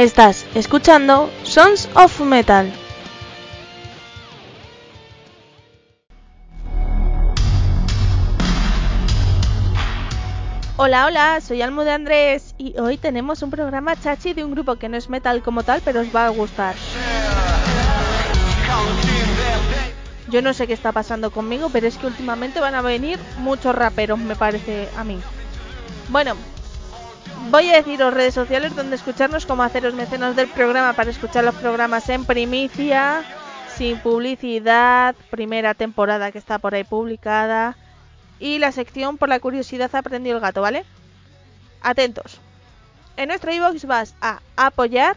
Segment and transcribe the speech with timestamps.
[0.00, 2.72] Estás escuchando Sons of Metal.
[10.78, 14.76] Hola, hola, soy Almo de Andrés y hoy tenemos un programa chachi de un grupo
[14.76, 16.76] que no es metal como tal, pero os va a gustar.
[20.30, 23.74] Yo no sé qué está pasando conmigo, pero es que últimamente van a venir muchos
[23.74, 25.20] raperos, me parece a mí.
[26.08, 26.36] Bueno,
[27.48, 31.54] voy a deciros redes sociales donde escucharnos, cómo haceros mecenas del programa para escuchar los
[31.54, 33.24] programas en primicia,
[33.76, 37.76] sin publicidad, primera temporada que está por ahí publicada
[38.38, 40.84] y la sección por la curiosidad aprendió el gato, ¿vale?
[41.82, 42.40] Atentos.
[43.16, 45.16] En nuestro iBox vas a apoyar,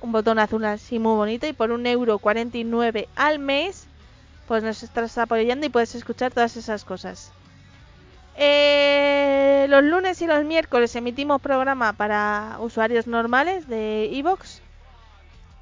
[0.00, 3.86] un botón azul así muy bonito, y por un euro 49 al mes,
[4.46, 7.32] pues nos estás apoyando y puedes escuchar todas esas cosas.
[8.36, 14.60] Eh, los lunes y los miércoles emitimos programa para usuarios normales de iBox.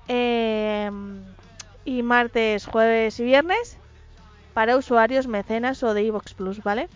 [0.09, 0.91] Eh,
[1.85, 3.77] y martes, jueves y viernes
[4.55, 6.89] para usuarios mecenas o de iVox Plus, ¿vale?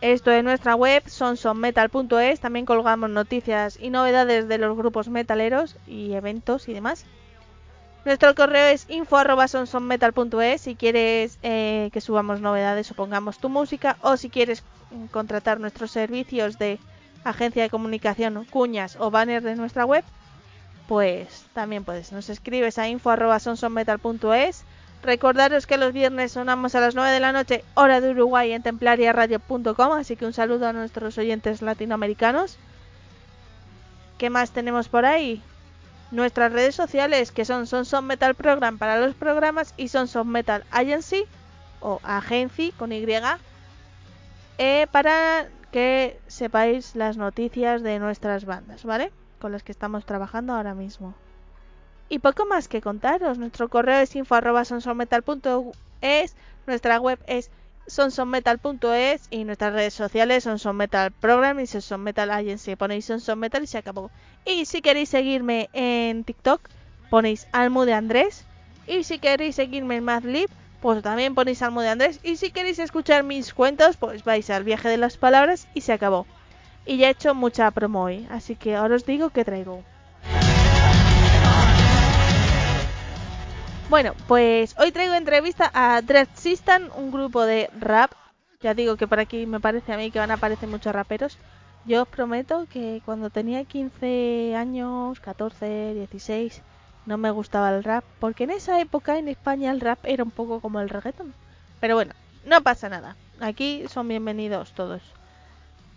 [0.00, 6.14] Esto en nuestra web sonsonmetal.es, también colgamos noticias y novedades de los grupos metaleros y
[6.14, 7.06] eventos y demás.
[8.04, 14.16] Nuestro correo es info.sonsonmetal.es si quieres eh, que subamos novedades o pongamos tu música o
[14.16, 14.64] si quieres
[15.12, 16.80] contratar nuestros servicios de
[17.22, 20.04] agencia de comunicación, cuñas o banners de nuestra web,
[20.88, 22.10] pues también puedes.
[22.10, 24.64] Nos escribes a info.sonsonmetal.es
[25.02, 28.62] Recordaros que los viernes sonamos a las 9 de la noche, hora de Uruguay, en
[28.62, 32.56] templariaradio.com, así que un saludo a nuestros oyentes latinoamericanos.
[34.16, 35.42] ¿Qué más tenemos por ahí?
[36.12, 41.24] Nuestras redes sociales, que son Sonson Metal Program para los programas y Sonson Metal Agency,
[41.80, 43.06] o Agency con Y,
[44.58, 49.10] eh, para que sepáis las noticias de nuestras bandas, ¿vale?
[49.40, 51.14] Con las que estamos trabajando ahora mismo.
[52.10, 53.38] Y poco más que contaros.
[53.38, 56.36] Nuestro correo es info.sonsonmetal.es,
[56.66, 57.50] nuestra web es
[57.86, 62.76] sonsonmetal.es y nuestras redes sociales son Son Metal Program y Son Metal Agency.
[62.76, 64.10] Ponéis Son Metal y se acabó.
[64.44, 66.60] Y si queréis seguirme en TikTok,
[67.10, 68.44] ponéis Almo de Andrés.
[68.86, 70.48] Y si queréis seguirme en Madlib,
[70.80, 72.20] pues también ponéis Almo de Andrés.
[72.22, 75.92] Y si queréis escuchar mis cuentos, pues vais al viaje de las palabras y se
[75.92, 76.26] acabó.
[76.84, 79.84] Y ya he hecho mucha promo hoy, así que ahora os digo que traigo.
[83.92, 88.12] Bueno, pues hoy traigo entrevista a Dread System, un grupo de rap.
[88.62, 91.36] Ya digo que por aquí me parece a mí que van a aparecer muchos raperos.
[91.84, 96.62] Yo os prometo que cuando tenía 15 años, 14, 16,
[97.04, 100.30] no me gustaba el rap, porque en esa época en España el rap era un
[100.30, 101.34] poco como el reggaeton.
[101.78, 102.14] Pero bueno,
[102.46, 103.16] no pasa nada.
[103.40, 105.02] Aquí son bienvenidos todos.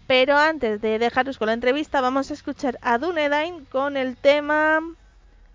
[0.06, 4.82] Pero antes de dejaros con la entrevista, vamos a escuchar a Dunedain con el tema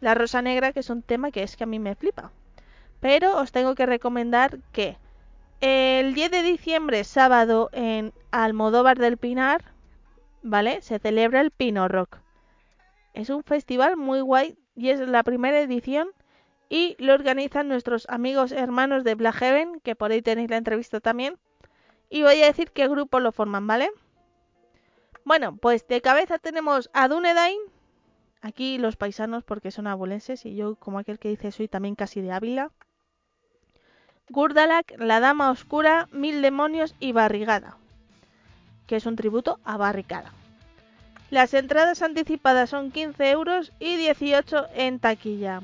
[0.00, 2.32] la Rosa Negra, que es un tema que es que a mí me flipa.
[3.00, 4.96] Pero os tengo que recomendar que
[5.60, 9.62] el 10 de diciembre, sábado, en Almodóvar del Pinar,
[10.42, 10.82] ¿vale?
[10.82, 12.18] Se celebra el Pino Rock.
[13.12, 16.08] Es un festival muy guay y es la primera edición
[16.68, 21.00] y lo organizan nuestros amigos hermanos de Black Heaven, que por ahí tenéis la entrevista
[21.00, 21.36] también.
[22.08, 23.90] Y voy a decir qué grupo lo forman, ¿vale?
[25.24, 27.58] Bueno, pues de cabeza tenemos a Dunedain,
[28.42, 32.20] Aquí los paisanos, porque son abulenses, y yo, como aquel que dice, soy también casi
[32.20, 32.70] de Ávila.
[34.30, 37.76] Gurdalak, la Dama Oscura, Mil Demonios y Barrigada,
[38.86, 40.32] que es un tributo a Barricada.
[41.30, 45.60] Las entradas anticipadas son 15 euros y 18 en taquilla.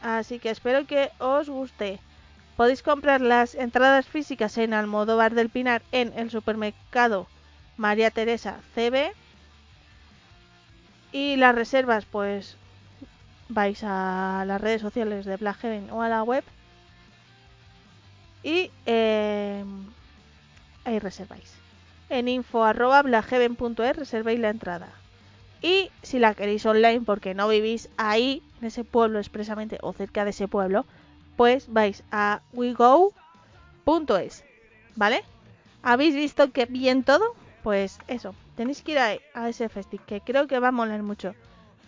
[0.00, 2.00] Así que espero que os guste.
[2.56, 7.26] Podéis comprar las entradas físicas en Almodóvar del Pinar en el supermercado
[7.76, 9.12] María Teresa CB
[11.12, 12.56] y las reservas, pues
[13.48, 15.58] vais a las redes sociales de Black
[15.90, 16.42] o a la web
[18.42, 19.64] y eh,
[20.84, 21.54] ahí reserváis.
[22.08, 24.88] En info arroba la entrada.
[25.62, 30.24] Y si la queréis online porque no vivís ahí, en ese pueblo expresamente o cerca
[30.24, 30.84] de ese pueblo,
[31.36, 34.44] pues vais a wego.es.
[34.96, 35.22] ¿Vale?
[35.82, 37.24] ¿Habéis visto que bien todo?
[37.62, 41.34] Pues eso, tenéis que ir a, ese festival, que creo que va a molar mucho.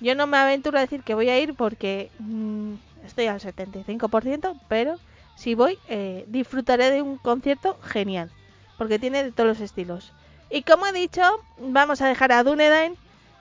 [0.01, 2.75] Yo no me aventuro a decir que voy a ir porque mm,
[3.07, 4.97] estoy al 75%, pero
[5.37, 8.31] si voy, eh, disfrutaré de un concierto genial,
[8.79, 10.13] porque tiene de todos los estilos.
[10.51, 11.23] Y como he dicho,
[11.59, 12.97] vamos a dejar a Dunedain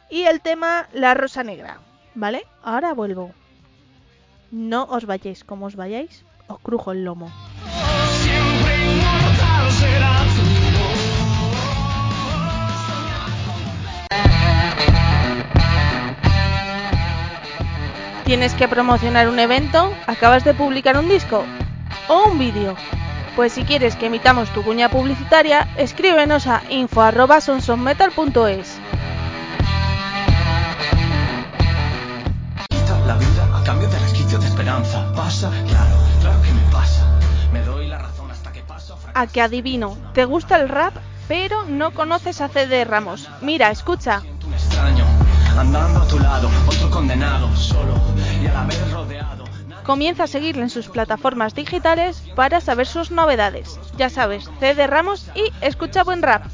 [0.10, 1.80] y el tema La Rosa Negra,
[2.16, 2.46] ¿vale?
[2.64, 3.32] Ahora vuelvo.
[4.52, 7.32] No os vayáis, como os vayáis, os crujo el lomo.
[18.34, 19.94] ¿Tienes que promocionar un evento?
[20.08, 21.46] ¿Acabas de publicar un disco?
[22.08, 22.76] ¿O un vídeo?
[23.36, 28.80] Pues si quieres que emitamos tu cuña publicitaria, escríbenos a info.sonsonmetal.es.
[33.06, 37.06] La vida a cambio de resquicio de esperanza pasa, claro, claro que me pasa.
[37.54, 40.96] Me doy la razón hasta que paso a que adivino, ¿te gusta el rap?
[41.28, 43.30] Pero no conoces a CD Ramos.
[43.42, 44.24] Mira, escucha.
[44.44, 45.06] un extraño
[45.58, 47.94] andando a tu lado, otro condenado solo
[49.84, 53.80] Comienza a seguirle en sus plataformas digitales para saber sus novedades.
[53.98, 56.46] Ya sabes, CD Ramos y escucha buen rap.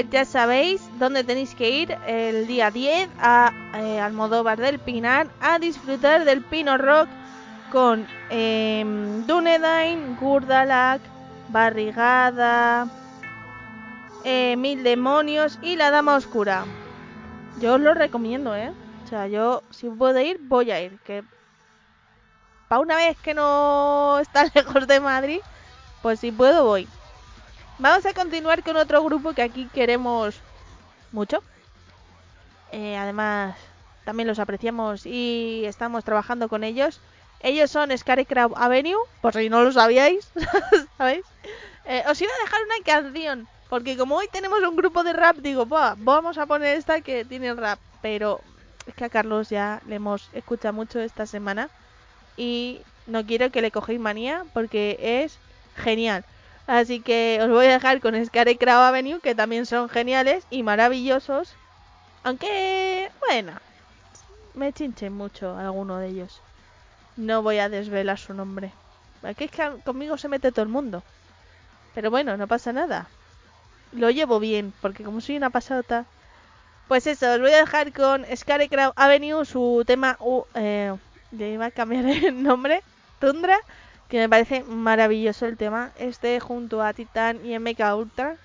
[0.00, 5.28] Pues ya sabéis dónde tenéis que ir el día 10 a eh, Almodóvar del Pinar
[5.42, 7.06] a disfrutar del Pino Rock
[7.70, 8.82] con eh,
[9.26, 11.02] Dunedain, Gurdalak,
[11.48, 12.88] Barrigada,
[14.24, 16.64] eh, Mil Demonios y La Dama Oscura.
[17.60, 18.72] Yo os lo recomiendo, ¿eh?
[19.04, 20.98] O sea, yo si puedo ir, voy a ir.
[21.04, 21.22] Que
[22.70, 25.40] para una vez que no está lejos de Madrid,
[26.00, 26.88] pues si puedo, voy.
[27.80, 30.34] Vamos a continuar con otro grupo que aquí queremos
[31.12, 31.42] mucho.
[32.72, 33.56] Eh, además,
[34.04, 37.00] también los apreciamos y estamos trabajando con ellos.
[37.40, 40.30] Ellos son Scarecrow Avenue, por si no lo sabíais,
[40.98, 41.24] ¿sabéis?
[41.86, 45.36] Eh, os iba a dejar una canción, porque como hoy tenemos un grupo de rap,
[45.38, 47.78] digo, "Buah, vamos a poner esta que tiene rap.
[48.02, 48.42] Pero
[48.86, 51.70] es que a Carlos ya le hemos escuchado mucho esta semana
[52.36, 55.38] y no quiero que le cogéis manía porque es
[55.76, 56.26] genial.
[56.70, 61.56] Así que os voy a dejar con Scarecrow Avenue, que también son geniales y maravillosos.
[62.22, 63.54] Aunque, bueno,
[64.54, 66.40] me chinchen mucho alguno de ellos.
[67.16, 68.70] No voy a desvelar su nombre.
[69.24, 71.02] Aquí es que conmigo se mete todo el mundo.
[71.92, 73.08] Pero bueno, no pasa nada.
[73.90, 76.04] Lo llevo bien, porque como soy una pasota.
[76.86, 80.16] Pues eso, os voy a dejar con Scarecrow Avenue, su tema.
[80.20, 80.94] Uh, eh,
[81.32, 82.84] le iba a cambiar el nombre.
[83.18, 83.58] Tundra,
[84.10, 85.92] que me parece maravilloso el tema.
[85.96, 88.36] Este junto a Titan y MK Ultra.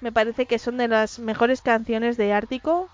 [0.00, 2.88] Me parece que son de las mejores canciones de Ártico.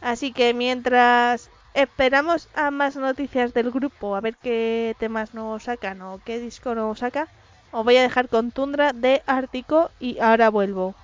[0.00, 6.00] Así que mientras esperamos a más noticias del grupo, a ver qué temas nuevos sacan
[6.02, 7.28] o qué disco nuevo saca,
[7.72, 10.94] os voy a dejar con Tundra de Ártico y ahora vuelvo.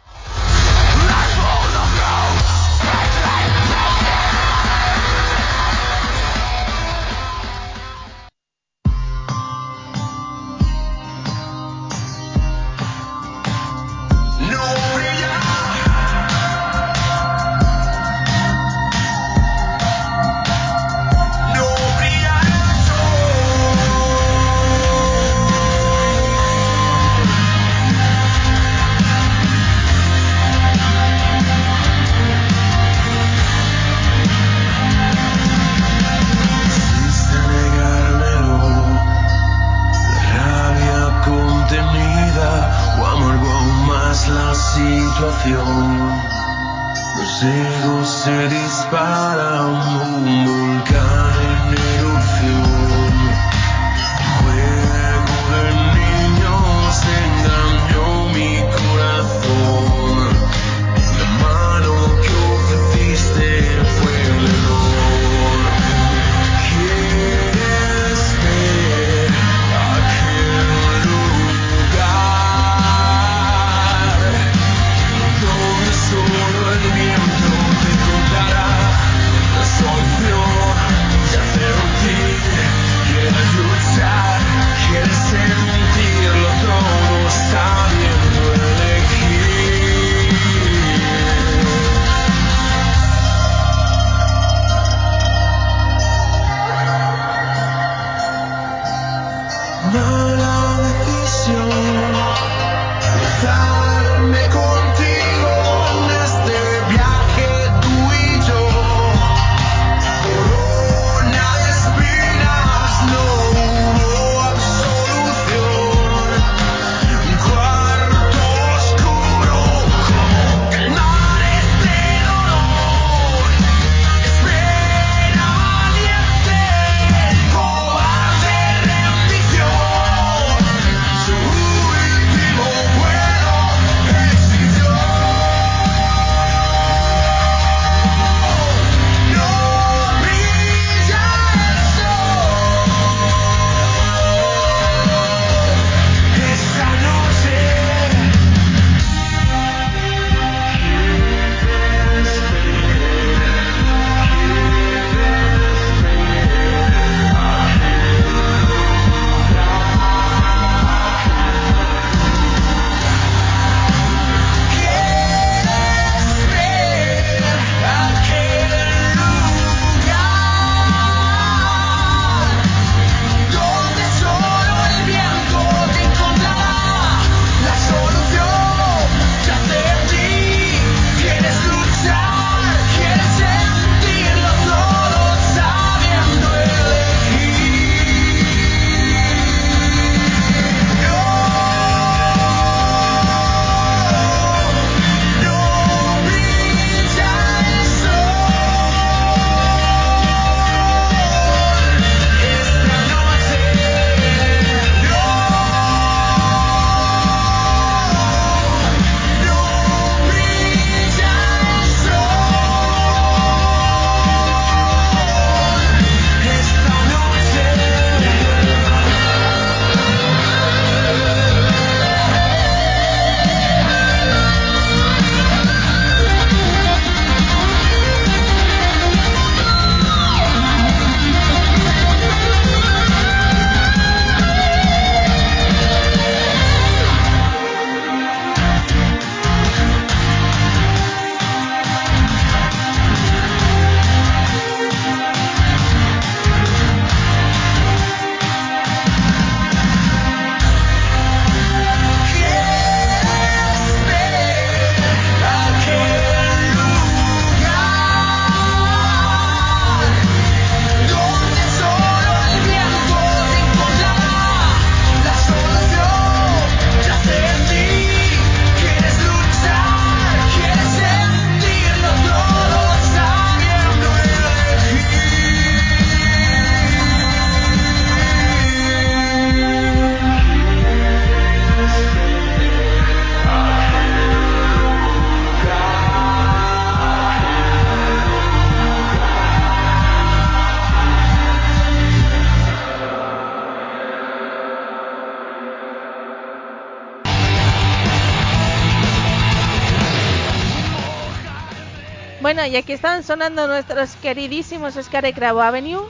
[302.71, 306.07] Y aquí están sonando nuestros queridísimos Scarecrow Avenue,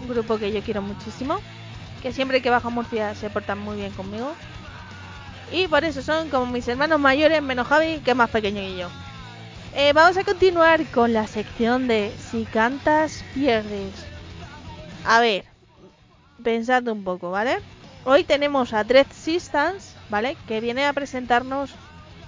[0.00, 1.40] un grupo que yo quiero muchísimo,
[2.02, 4.32] que siempre que bajo a Murcia se portan muy bien conmigo.
[5.50, 8.76] Y por eso son como mis hermanos mayores, menos Javi, que es más pequeño que
[8.76, 8.88] yo.
[9.74, 13.92] Eh, vamos a continuar con la sección de Si cantas, pierdes.
[15.04, 15.44] A ver,
[16.44, 17.58] pensando un poco, ¿vale?
[18.04, 20.36] Hoy tenemos a Dread Systems, ¿vale?
[20.46, 21.74] Que viene a presentarnos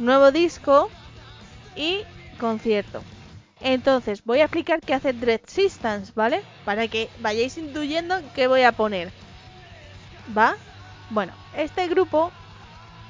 [0.00, 0.90] nuevo disco
[1.76, 2.00] y
[2.40, 3.04] concierto.
[3.66, 6.40] Entonces, voy a explicar qué hace Dread Systems, ¿vale?
[6.64, 9.10] Para que vayáis intuyendo qué voy a poner.
[10.38, 10.54] ¿Va?
[11.10, 12.30] Bueno, este grupo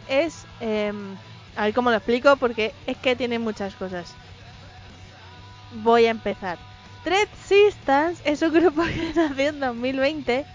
[0.09, 0.47] es...
[0.61, 1.15] em,
[1.57, 4.15] a ver cómo lo explico porque es que tiene muchas cosas.
[5.85, 6.57] Voy a empezar.
[7.05, 10.47] Dread Systems es un grupo que nació en 2020.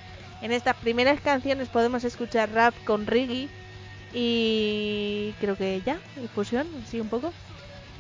[0.42, 3.50] En estas primeras canciones podemos escuchar rap con reggae
[4.16, 7.32] y creo que ya, y fusión, sí un poco.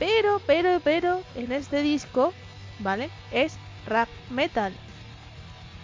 [0.01, 2.33] Pero, pero, pero, en este disco,
[2.79, 3.11] ¿vale?
[3.31, 4.73] Es rap metal.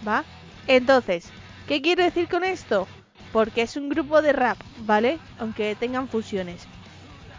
[0.06, 0.24] ¿Va?
[0.66, 1.30] Entonces,
[1.68, 2.88] ¿qué quiero decir con esto?
[3.32, 5.20] Porque es un grupo de rap, ¿vale?
[5.38, 6.66] Aunque tengan fusiones.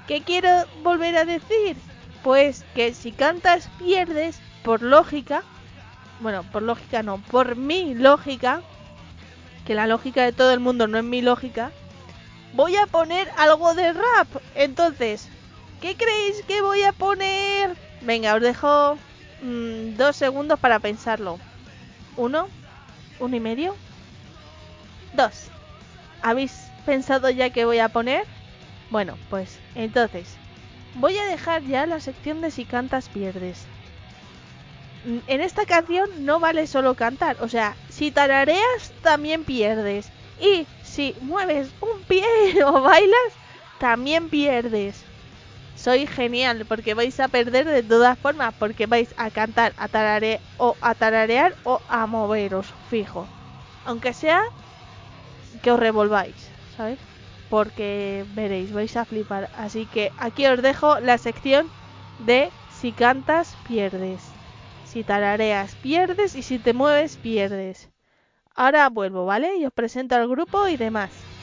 [0.07, 0.49] ¿Qué quiero
[0.81, 1.75] volver a decir?
[2.23, 5.43] Pues que si cantas pierdes, por lógica,
[6.21, 8.61] bueno, por lógica no, por mi lógica,
[9.65, 11.71] que la lógica de todo el mundo no es mi lógica,
[12.53, 14.29] voy a poner algo de rap.
[14.55, 15.27] Entonces,
[15.81, 17.75] ¿qué creéis que voy a poner?
[18.01, 18.97] Venga, os dejo
[19.41, 21.39] mm, dos segundos para pensarlo.
[22.17, 22.47] Uno,
[23.19, 23.75] uno y medio,
[25.13, 25.49] dos.
[26.21, 28.25] ¿Habéis pensado ya qué voy a poner?
[28.89, 30.37] Bueno, pues entonces,
[30.95, 33.65] voy a dejar ya la sección de si cantas pierdes.
[35.05, 40.11] Mm, En esta canción no vale solo cantar, o sea, si tarareas también pierdes.
[40.39, 42.25] Y si mueves un pie
[42.65, 43.33] o bailas,
[43.77, 45.08] también pierdes.
[45.83, 49.71] Soy genial porque vais a perder de todas formas, porque vais a cantar,
[50.57, 53.25] o a tararear o a moveros, fijo.
[53.85, 54.41] Aunque sea
[55.61, 56.99] que os revolváis, ¿sabes?
[57.49, 59.49] Porque veréis, vais a flipar.
[59.55, 61.69] Así que aquí os dejo la sección
[62.27, 64.21] de si cantas, pierdes.
[64.83, 66.35] Si tarareas, pierdes.
[66.35, 67.89] Y si te mueves, pierdes.
[68.53, 69.55] Ahora vuelvo, ¿vale?
[69.55, 71.38] Y os presento al grupo y demás.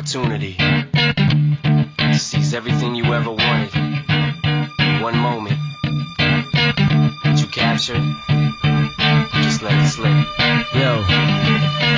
[0.00, 3.70] Opportunity to seize everything you ever wanted,
[5.02, 5.58] one moment
[7.22, 8.00] that you captured,
[9.42, 10.10] just let it slip.
[10.72, 11.02] Yo.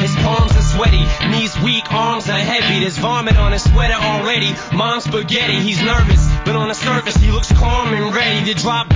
[0.02, 2.80] His palms are sweaty, knees weak, arms are heavy.
[2.80, 4.52] There's vomit on his sweater already.
[4.74, 8.91] Mom's spaghetti, he's nervous, but on the surface he looks calm and ready to drop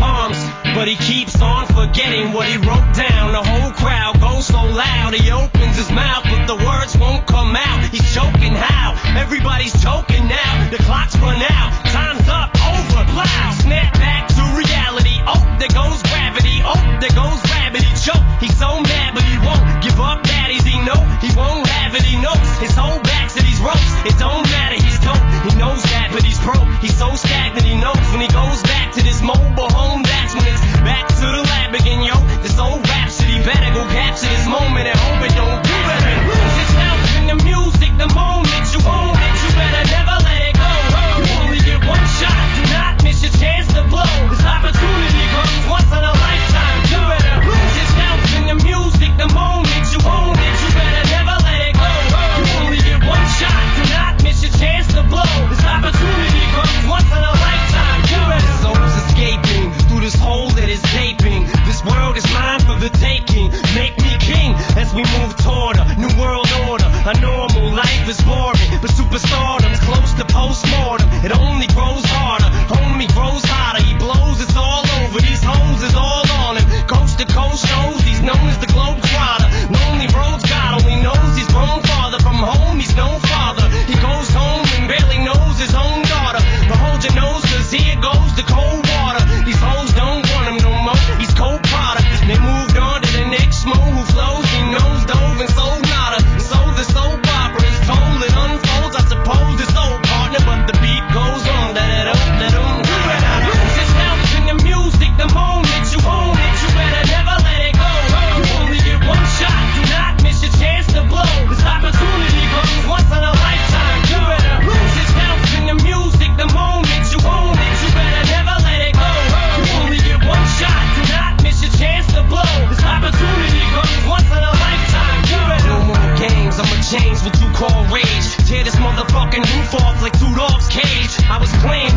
[129.17, 130.29] Talking roof off like two
[130.69, 131.17] cage.
[131.25, 131.96] I was playing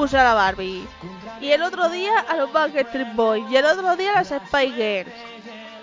[0.00, 0.88] puse a la Barbie.
[1.42, 3.44] Y el otro día a los Backstreet Boys.
[3.50, 5.12] Y el otro día a las Spy Girls.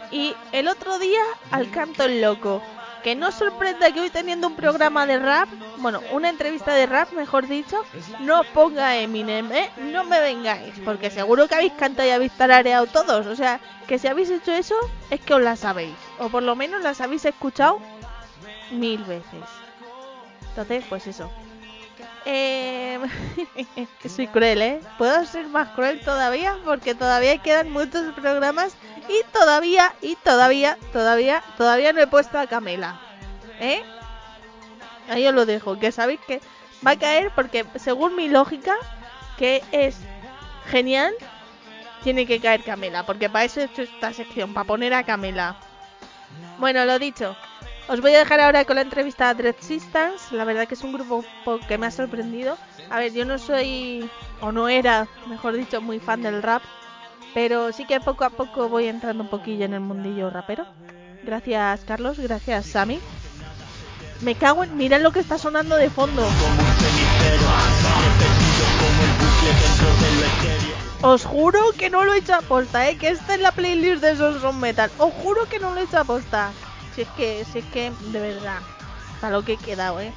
[0.09, 2.63] Y el otro día al Canto el Loco.
[3.03, 7.11] Que no sorprenda que hoy teniendo un programa de rap, bueno, una entrevista de rap,
[7.11, 7.85] mejor dicho,
[8.21, 9.69] no ponga Eminem, ¿eh?
[9.77, 13.27] No me vengáis, porque seguro que habéis cantado y habéis tarareado todos.
[13.27, 14.75] O sea, que si habéis hecho eso,
[15.11, 15.95] es que os la sabéis.
[16.17, 17.79] O por lo menos las habéis escuchado
[18.71, 19.43] mil veces.
[20.49, 21.29] Entonces, pues eso.
[22.29, 22.99] Eh...
[24.01, 24.81] que soy cruel, ¿eh?
[24.97, 28.75] Puedo ser más cruel todavía porque todavía quedan muchos programas
[29.07, 32.99] y todavía, y todavía, todavía, todavía no he puesto a Camela.
[33.61, 33.81] ¿Eh?
[35.07, 36.41] Ahí os lo dejo, que sabéis que
[36.85, 38.75] va a caer porque según mi lógica,
[39.37, 39.97] que es
[40.65, 41.13] genial,
[42.03, 45.55] tiene que caer Camela, porque para eso he hecho esta sección, para poner a Camela.
[46.59, 47.37] Bueno, lo dicho,
[47.87, 50.31] os voy a dejar ahora con la entrevista a Dread Sisters.
[50.31, 52.57] La verdad que es un grupo po- que me ha sorprendido.
[52.89, 54.09] A ver, yo no soy,
[54.41, 56.61] o no era, mejor dicho, muy fan del rap.
[57.33, 60.65] Pero sí que poco a poco voy entrando un poquillo en el mundillo rapero.
[61.23, 62.17] Gracias, Carlos.
[62.19, 62.99] Gracias, Sammy.
[64.21, 64.75] Me cago en...
[64.77, 66.23] Mirad lo que está sonando de fondo.
[71.03, 72.97] Os juro que no lo he hecho a posta, ¿eh?
[72.97, 74.89] Que esta es la playlist de Sons of Metal.
[74.97, 76.51] Os juro que no lo he hecho a posta.
[76.97, 78.57] Si es que, si es que, de verdad,
[79.21, 80.11] para lo que he quedado, ¿eh?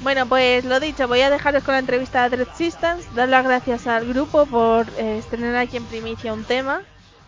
[0.00, 3.14] Bueno, pues lo dicho, voy a dejaros con la entrevista a Dread Sisters.
[3.14, 6.80] Dar las gracias al grupo por eh, estrenar aquí en primicia un tema.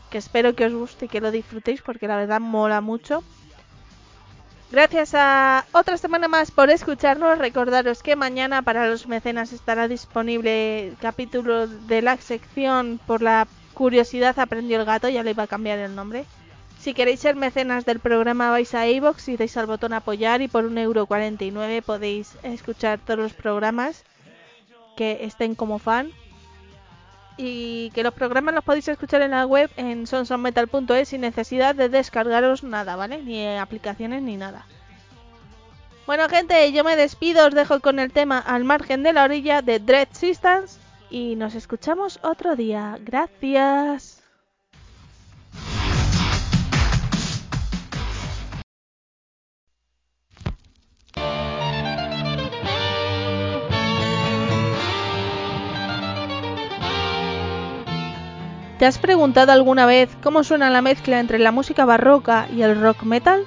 [0.09, 3.23] Que espero que os guste y que lo disfrutéis porque la verdad mola mucho.
[4.73, 7.37] Gracias a otra semana más por escucharnos.
[7.37, 13.47] Recordaros que mañana para los mecenas estará disponible el capítulo de la sección por la
[13.75, 16.25] curiosidad aprendió el gato, ya le iba a cambiar el nombre.
[16.79, 20.49] Si queréis ser mecenas del programa vais a iVoox y dais al botón apoyar y
[20.49, 24.05] por 1,49€ podéis escuchar todos los programas
[24.97, 26.12] que estén como fan.
[27.37, 31.88] Y que los programas los podéis escuchar en la web en sonsonmetal.es sin necesidad de
[31.88, 33.23] descargaros nada, ¿vale?
[33.23, 34.67] Ni aplicaciones ni nada.
[36.07, 39.62] Bueno, gente, yo me despido, os dejo con el tema Al margen de la orilla
[39.62, 40.79] de Dread Sisters
[41.11, 42.99] y nos escuchamos otro día.
[43.03, 44.18] Gracias.
[58.79, 62.81] ¿Te has preguntado alguna vez cómo suena la mezcla entre la música barroca y el
[62.81, 63.45] rock metal?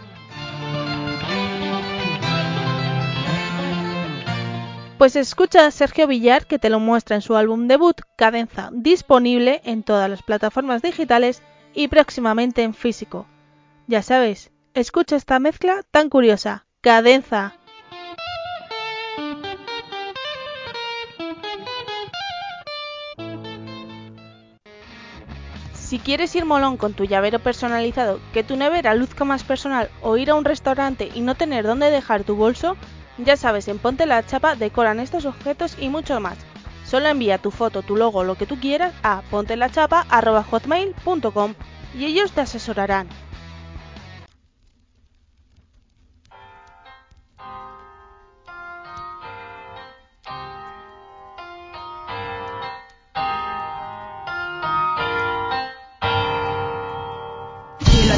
[4.98, 9.62] Pues escucha a Sergio Villar que te lo muestra en su álbum debut Cadenza, disponible
[9.64, 11.42] en todas las plataformas digitales
[11.74, 13.26] y próximamente en físico.
[13.88, 17.56] Ya sabes, escucha esta mezcla tan curiosa, Cadenza.
[25.92, 30.16] Si quieres ir molón con tu llavero personalizado, que tu nevera luzca más personal o
[30.16, 32.78] ir a un restaurante y no tener dónde dejar tu bolso,
[33.18, 36.38] ya sabes, en Ponte la Chapa decoran estos objetos y mucho más.
[36.86, 41.56] Solo envía tu foto, tu logo, lo que tú quieras a pontelachapa.hotmail.com
[41.94, 43.10] y ellos te asesorarán.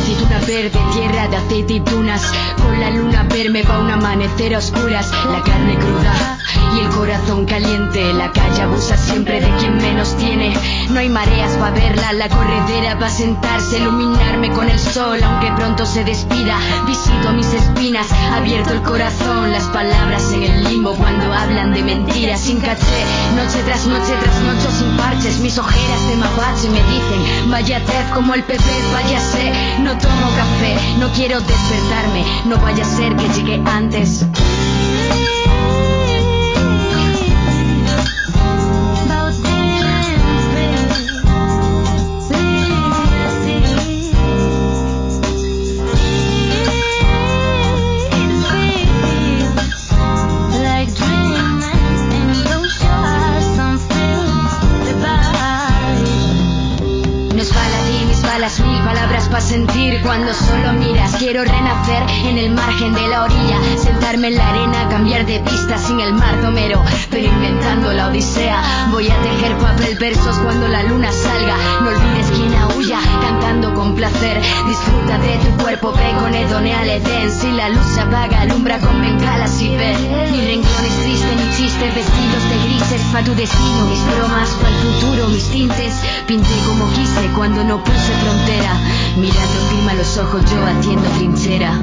[0.04, 2.22] Aceituna verde, tierra de aceitunas
[2.62, 5.10] Con la luna verme pa' un amanecer a oscuras.
[5.32, 6.38] La carne cruda
[6.76, 8.14] y el corazón caliente.
[8.14, 10.54] La calle abusa siempre de quien menos tiene.
[10.90, 15.86] No hay mareas pa' verla, la corredera pa' sentarse Iluminarme con el sol aunque pronto
[15.86, 16.58] se despida.
[16.86, 19.52] Visito mis espinas, abierto el corazón.
[19.52, 22.42] Las palabras en el limbo cuando hablan de mentiras.
[22.42, 23.04] Sin caché,
[23.36, 25.40] noche tras noche tras noche sin parches.
[25.40, 28.64] Mis ojeras de mapache me dicen Vaya tez como el PP,
[28.94, 29.54] vaya sé
[29.98, 34.26] tomo café, no quiero despertarme No vaya a ser que llegue antes
[61.34, 61.50] miras.
[61.50, 66.00] Quiero en el margen de la orilla, sentarme en la arena, cambiar de pista sin
[66.00, 68.90] el mar domero, pero inventando la odisea.
[68.92, 71.56] Voy a tejer papel versos cuando la luna salga.
[71.82, 74.42] No olvides quién huya, cantando con placer.
[74.68, 76.84] Disfruta de tu cuerpo, ve con Edone al.
[77.32, 79.96] Si la luz se apaga, alumbra con bengalas y ve.
[80.32, 83.86] Ni renglones tristes ni chistes, vestidos de grises pa' tu destino.
[83.88, 85.94] Mis bromas pa' el futuro, mis tintes.
[86.28, 88.74] Pinté como quise cuando no puse frontera.
[89.18, 91.83] Mirando firme a los ojos, yo haciendo trinchera.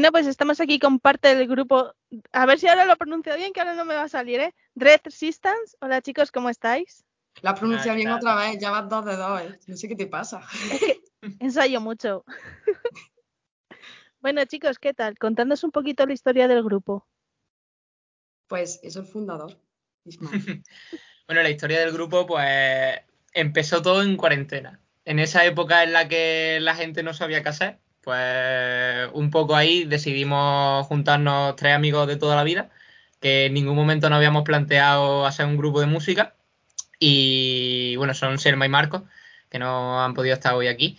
[0.00, 1.94] Bueno, pues estamos aquí con parte del grupo.
[2.32, 4.54] A ver si ahora lo pronuncio bien, que ahora no me va a salir, ¿eh?
[4.74, 5.76] Red Resistance.
[5.78, 7.04] Hola chicos, ¿cómo estáis?
[7.42, 9.58] La has pronunciado Ah, bien otra vez, ya vas dos de dos, ¿eh?
[9.66, 10.40] No sé qué te pasa.
[11.38, 12.24] Ensayo mucho.
[14.20, 15.18] bueno, chicos, ¿qué tal?
[15.18, 17.06] Contadnos un poquito la historia del grupo.
[18.46, 19.60] Pues eso es fundador.
[20.04, 20.62] Ismael.
[21.26, 23.00] Bueno, la historia del grupo, pues
[23.34, 24.80] empezó todo en cuarentena.
[25.04, 29.56] En esa época en la que la gente no sabía qué hacer, pues un poco
[29.56, 32.70] ahí decidimos juntarnos tres amigos de toda la vida,
[33.20, 36.34] que en ningún momento nos habíamos planteado hacer un grupo de música.
[36.98, 39.02] Y bueno, son Selma y Marcos,
[39.50, 40.98] que no han podido estar hoy aquí.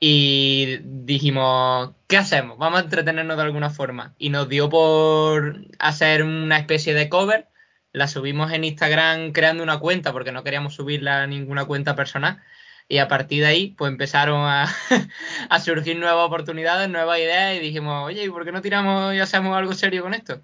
[0.00, 2.58] Y dijimos, ¿qué hacemos?
[2.58, 4.14] Vamos a entretenernos de alguna forma.
[4.18, 7.48] Y nos dio por hacer una especie de cover
[7.94, 12.42] la subimos en Instagram creando una cuenta porque no queríamos subirla a ninguna cuenta personal.
[12.86, 14.64] Y a partir de ahí, pues empezaron a,
[15.50, 19.20] a surgir nuevas oportunidades, nuevas ideas y dijimos, oye, ¿y por qué no tiramos y
[19.20, 20.42] hacemos algo serio con esto?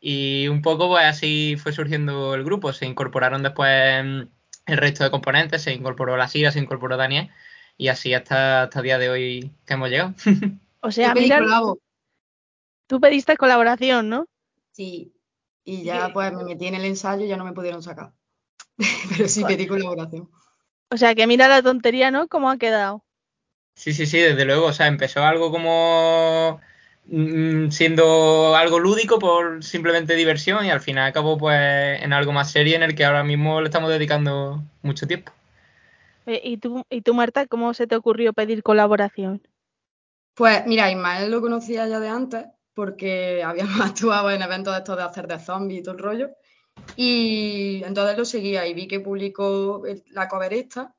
[0.00, 2.72] Y un poco, pues así fue surgiendo el grupo.
[2.72, 4.22] Se incorporaron después mm,
[4.66, 7.30] el resto de componentes, se incorporó la Sira, se incorporó Daniel
[7.76, 10.14] y así hasta, hasta el día de hoy que hemos llegado.
[10.82, 11.42] O sea, mira,
[12.86, 14.26] tú pediste colaboración, ¿no?
[14.72, 15.12] Sí.
[15.62, 18.14] Y ya pues me metí en el ensayo y ya no me pudieron sacar.
[19.10, 20.30] Pero sí pedí colaboración.
[20.90, 22.26] O sea, que mira la tontería, ¿no?
[22.26, 23.04] ¿Cómo ha quedado?
[23.74, 24.66] Sí, sí, sí, desde luego.
[24.66, 26.60] O sea, empezó algo como
[27.06, 32.50] mm, siendo algo lúdico por simplemente diversión y al final acabó pues en algo más
[32.50, 35.32] serio en el que ahora mismo le estamos dedicando mucho tiempo.
[36.26, 39.42] ¿Y tú, y tú, Marta, cómo se te ocurrió pedir colaboración?
[40.34, 44.96] Pues mira, Ismael lo conocía ya de antes porque habíamos actuado en eventos de estos
[44.96, 46.30] de hacer de zombies y todo el rollo.
[46.96, 50.94] Y entonces lo seguía y vi que publicó el- la cover esta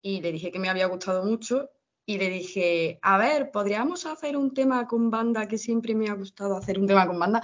[0.00, 1.70] y le dije que me había gustado mucho
[2.04, 6.14] y le dije, a ver, ¿podríamos hacer un tema con banda que siempre me ha
[6.14, 7.40] gustado hacer un tema con banda?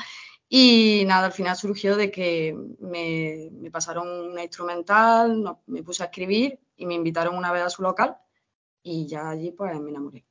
[0.48, 6.02] Y nada, al final surgió de que me, me pasaron una instrumental, no- me puse
[6.02, 8.16] a escribir y me invitaron una vez a su local
[8.82, 10.24] y ya allí pues me enamoré.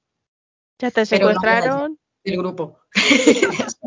[0.79, 1.99] Ya te secuestraron,
[2.31, 2.79] del grupo.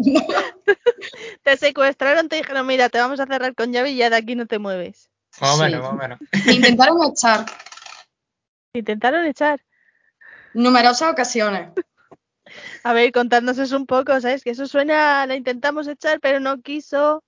[1.42, 4.34] te secuestraron, te dijeron, mira, te vamos a cerrar con llave y ya de aquí
[4.34, 5.10] no te mueves.
[5.40, 5.62] Más o Sí.
[5.64, 6.18] menos, más o menos.
[6.46, 7.46] Me intentaron echar
[8.72, 9.60] Te intentaron echar.
[10.54, 11.70] numerosas ocasiones.
[12.82, 14.42] A ver, contándonos un poco, ¿sabes?
[14.42, 17.22] Que eso suena, la intentamos echar, pero no quiso.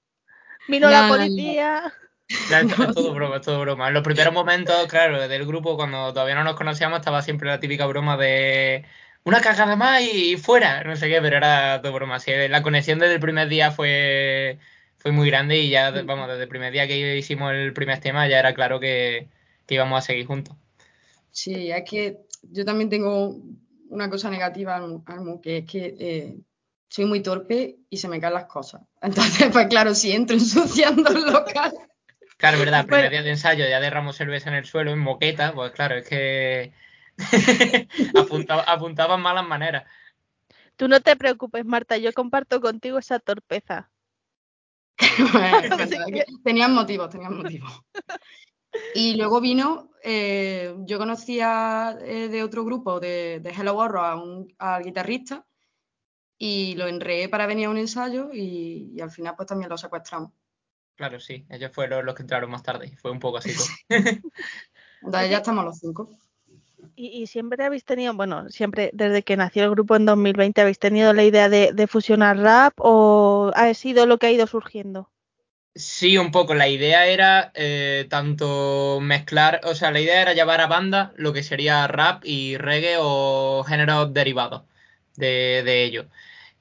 [0.68, 1.14] Vino No, la no, no.
[1.14, 1.93] policía.
[2.49, 3.89] Ya, es, es todo broma, es todo broma.
[3.89, 7.61] En los primeros momentos, claro, del grupo, cuando todavía no nos conocíamos, estaba siempre la
[7.61, 8.84] típica broma de
[9.25, 12.16] una cagada más y fuera, no sé qué, pero era todo broma.
[12.16, 14.59] Así, la conexión desde el primer día fue,
[14.99, 18.27] fue muy grande y ya, vamos, desde el primer día que hicimos el primer tema
[18.29, 19.29] ya era claro que,
[19.66, 20.57] que íbamos a seguir juntos.
[21.31, 23.37] Sí, es que yo también tengo
[23.89, 24.81] una cosa negativa,
[25.43, 26.37] que es que eh,
[26.89, 28.83] soy muy torpe y se me caen las cosas.
[29.03, 31.73] Entonces, pues claro, si entro ensuciando el local.
[32.37, 33.11] Claro, verdad, primer Bueno.
[33.11, 36.73] día de ensayo ya derramó cerveza en el suelo, en moqueta, pues claro, es que
[38.14, 39.84] apuntaba, apuntaban malas maneras.
[40.76, 43.90] Tú no te preocupes, Marta, yo comparto contigo esa torpeza.
[46.12, 47.70] Que- tenían motivos, tenían motivos.
[48.94, 54.16] Y luego vino, eh, yo conocía eh, de otro grupo, de, de Hello Horror, a
[54.16, 55.46] un- al guitarrista
[56.38, 59.76] y lo enreé para venir a un ensayo y, y al final pues también lo
[59.78, 60.32] secuestramos.
[60.94, 63.50] Claro, sí, ellos fueron los que entraron más tarde y fue un poco así.
[63.88, 66.18] Entonces ya estamos los cinco.
[66.95, 71.12] Y, siempre habéis tenido, bueno, siempre desde que nació el grupo en 2020, ¿habéis tenido
[71.12, 75.11] la idea de, de fusionar rap o ha sido lo que ha ido surgiendo?
[75.74, 76.55] Sí, un poco.
[76.55, 81.32] La idea era eh, tanto mezclar, o sea, la idea era llevar a banda lo
[81.32, 84.64] que sería rap y reggae o géneros derivados
[85.16, 86.09] de, de ello.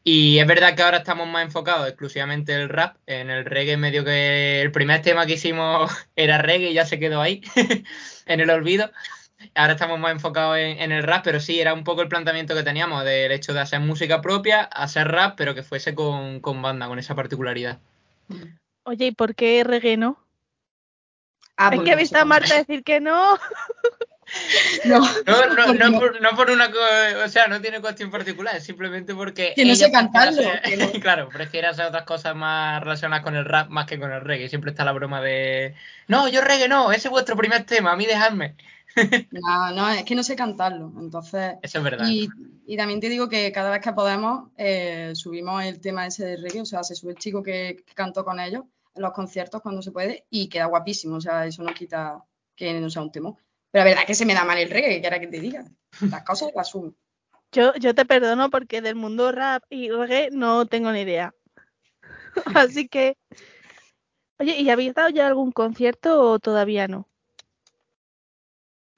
[0.03, 2.97] Y es verdad que ahora estamos más enfocados exclusivamente en el rap.
[3.05, 6.99] En el reggae medio que el primer tema que hicimos era reggae y ya se
[6.99, 7.41] quedó ahí,
[8.25, 8.91] en el olvido.
[9.55, 12.55] Ahora estamos más enfocados en, en el rap, pero sí, era un poco el planteamiento
[12.55, 16.61] que teníamos del hecho de hacer música propia, hacer rap, pero que fuese con, con
[16.61, 17.79] banda, con esa particularidad.
[18.83, 20.17] Oye, ¿y por qué reggae no?
[21.57, 23.37] Ah, es que he visto a Marta decir que no.
[24.85, 26.71] No, No, no, porque no, por, no por una
[27.23, 30.61] o sea, no tiene cuestión particular, es simplemente porque Que no sé cantarlo, hacer-
[31.01, 34.47] claro, prefiere hacer otras cosas más relacionadas con el rap más que con el reggae.
[34.47, 35.75] Siempre está la broma de
[36.07, 38.55] no, yo reggae no, ese es vuestro primer tema, a mí dejadme.
[39.31, 40.91] No, no, es que no sé cantarlo.
[40.99, 42.05] Entonces, Eso es verdad.
[42.09, 42.29] y,
[42.65, 46.37] y también te digo que cada vez que podemos eh, subimos el tema ese de
[46.37, 49.61] reggae, o sea, se sube el chico que, que cantó con ellos en los conciertos
[49.61, 52.23] cuando se puede y queda guapísimo, o sea, eso no quita
[52.55, 53.33] que no sea un tema.
[53.71, 55.39] Pero la verdad es que se me da mal el reggae, que ahora que te
[55.39, 55.65] diga.
[56.01, 56.93] Las cosas las asumo.
[57.53, 61.33] Yo, yo te perdono porque del mundo rap y reggae no tengo ni idea.
[62.55, 63.17] Así que.
[64.39, 67.07] Oye, ¿y habéis dado ya algún concierto o todavía no?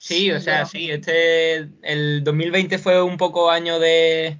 [0.03, 4.37] Sí, o sea, sí, este, el 2020 fue un poco año de,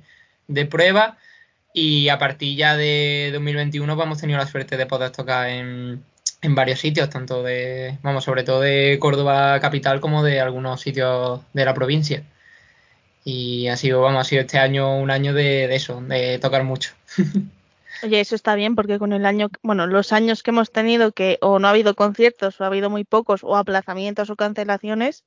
[0.49, 1.17] de prueba
[1.73, 6.03] y a partir ya de 2021 pues, hemos tenido la suerte de poder tocar en,
[6.41, 11.39] en varios sitios, tanto de, vamos, sobre todo de Córdoba capital como de algunos sitios
[11.53, 12.23] de la provincia.
[13.23, 16.65] Y ha sido, vamos, ha sido este año un año de, de eso, de tocar
[16.65, 16.91] mucho.
[18.03, 21.37] Oye, eso está bien porque con el año, bueno, los años que hemos tenido que
[21.39, 25.23] o no ha habido conciertos o ha habido muy pocos o aplazamientos o cancelaciones,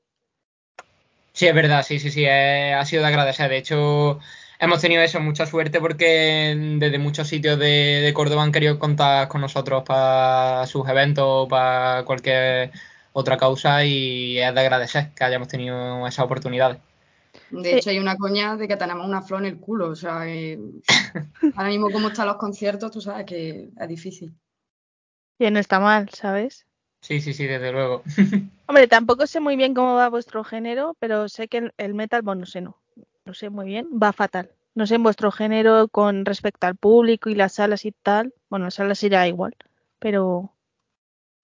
[1.36, 3.50] Sí, es verdad, sí, sí, sí, eh, ha sido de agradecer.
[3.50, 4.20] De hecho,
[4.58, 9.28] hemos tenido eso, mucha suerte porque desde muchos sitios de, de Córdoba han querido contar
[9.28, 12.72] con nosotros para sus eventos o para cualquier
[13.12, 16.78] otra causa y es de agradecer que hayamos tenido esas oportunidades.
[17.50, 17.76] De Sí.
[17.76, 20.58] hecho, hay una coña de que tenemos una flor en el culo, o sea, que
[21.54, 24.34] ahora mismo como están los conciertos, tú sabes que es difícil.
[25.38, 26.65] que no está mal, ¿sabes?
[27.06, 28.02] Sí, sí, sí, desde luego.
[28.66, 32.22] Hombre, tampoco sé muy bien cómo va vuestro género, pero sé que el, el metal,
[32.22, 32.78] bueno, no sé, no.
[33.24, 34.50] No sé muy bien, va fatal.
[34.74, 38.34] No sé en vuestro género con respecto al público y las salas y tal.
[38.50, 39.54] Bueno, las salas irá igual,
[40.00, 40.50] pero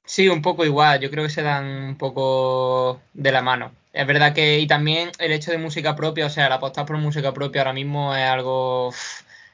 [0.04, 3.70] Sí, un poco igual, yo creo que se dan un poco de la mano.
[3.92, 6.98] Es verdad que, y también el hecho de música propia, o sea, el apostar por
[6.98, 8.92] música propia ahora mismo es algo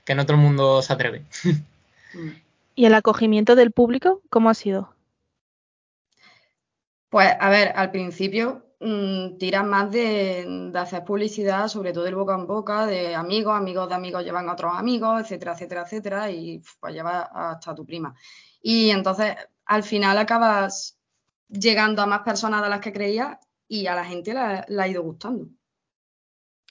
[0.06, 1.22] que no todo el mundo se atreve.
[2.14, 2.30] Mm.
[2.74, 4.94] ¿y el acogimiento del público cómo ha sido?
[7.08, 12.14] Pues a ver, al principio mm, tiran más de, de hacer publicidad, sobre todo el
[12.14, 16.30] boca en boca, de amigos, amigos de amigos llevan a otros amigos, etcétera, etcétera, etcétera,
[16.30, 18.14] y pues lleva hasta tu prima.
[18.60, 20.98] Y entonces al final acabas
[21.48, 25.02] llegando a más personas de las que creías y a la gente la, ha ido
[25.02, 25.44] gustando.
[25.44, 25.48] O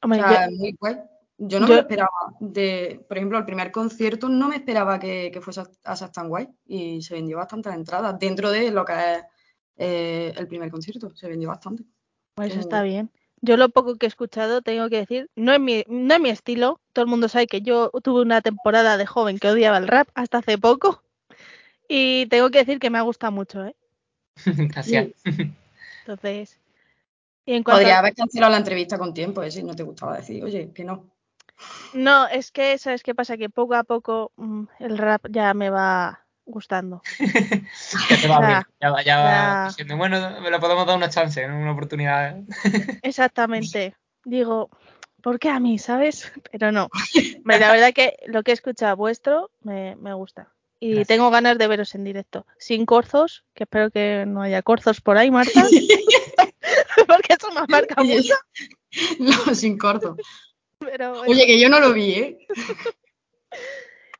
[0.03, 0.97] Hombre, sea, es muy guay.
[1.39, 2.09] Yo no yo- me esperaba.
[2.39, 6.29] De, por ejemplo, el primer concierto no me esperaba que, que fuese a ser tan
[6.29, 9.23] guay y se vendió bastantes entradas dentro de lo que es
[9.77, 11.15] eh, el primer concierto.
[11.15, 11.83] Se vendió bastante.
[12.35, 13.09] pues Muy está bien.
[13.41, 16.29] Yo lo poco que he escuchado, tengo que decir, no es mi, no es mi
[16.29, 16.79] estilo.
[16.93, 20.07] Todo el mundo sabe que yo tuve una temporada de joven que odiaba el rap
[20.15, 21.03] hasta hace poco.
[21.87, 23.75] Y tengo que decir que me ha gustado mucho, ¿eh?
[24.45, 25.09] Gracias.
[26.01, 26.59] Entonces,
[27.45, 29.83] y en cuanto Podría a- haber cancelado la entrevista con tiempo, eh, si no te
[29.83, 31.05] gustaba decir, oye, que no.
[31.93, 33.37] No, es que, ¿sabes qué pasa?
[33.37, 37.01] Que poco a poco mm, el rap ya me va gustando.
[37.19, 38.63] Ya te va bien.
[38.81, 39.65] Ya va, ya va ya.
[39.67, 42.37] diciendo, bueno, me le podemos dar una chance, una oportunidad.
[43.03, 43.95] Exactamente.
[44.23, 44.69] Digo,
[45.21, 46.31] ¿por qué a mí, sabes?
[46.51, 46.89] Pero no.
[47.45, 50.53] La verdad que lo que he escuchado vuestro me, me gusta.
[50.79, 51.07] Y Gracias.
[51.07, 52.45] tengo ganas de veros en directo.
[52.59, 55.65] Sin corzos, que espero que no haya corzos por ahí, Marta.
[57.07, 58.35] Porque eso me marca mucho.
[59.19, 60.15] No, sin corto.
[60.79, 61.31] Pero bueno.
[61.31, 62.47] Oye, que yo no lo vi, ¿eh?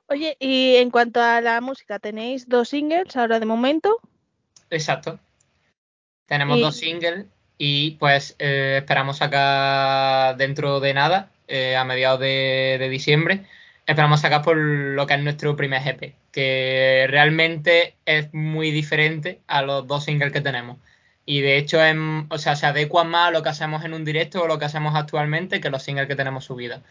[0.10, 3.99] Oye, y en cuanto a la música, tenéis dos singles ahora de momento.
[4.70, 5.20] Exacto.
[6.28, 7.26] Tenemos Y- dos singles
[7.58, 13.45] y pues eh, esperamos sacar dentro de nada, eh, a mediados de, de diciembre,
[13.86, 19.62] esperamos sacar por lo que es nuestro primer EP, que realmente es muy diferente a
[19.62, 20.78] los dos singles que tenemos.
[21.26, 24.05] Y de hecho, en- o sea, se adecuan más a lo que hacemos en un
[24.05, 26.82] directo o lo que hacemos actualmente que los singles que tenemos subidos.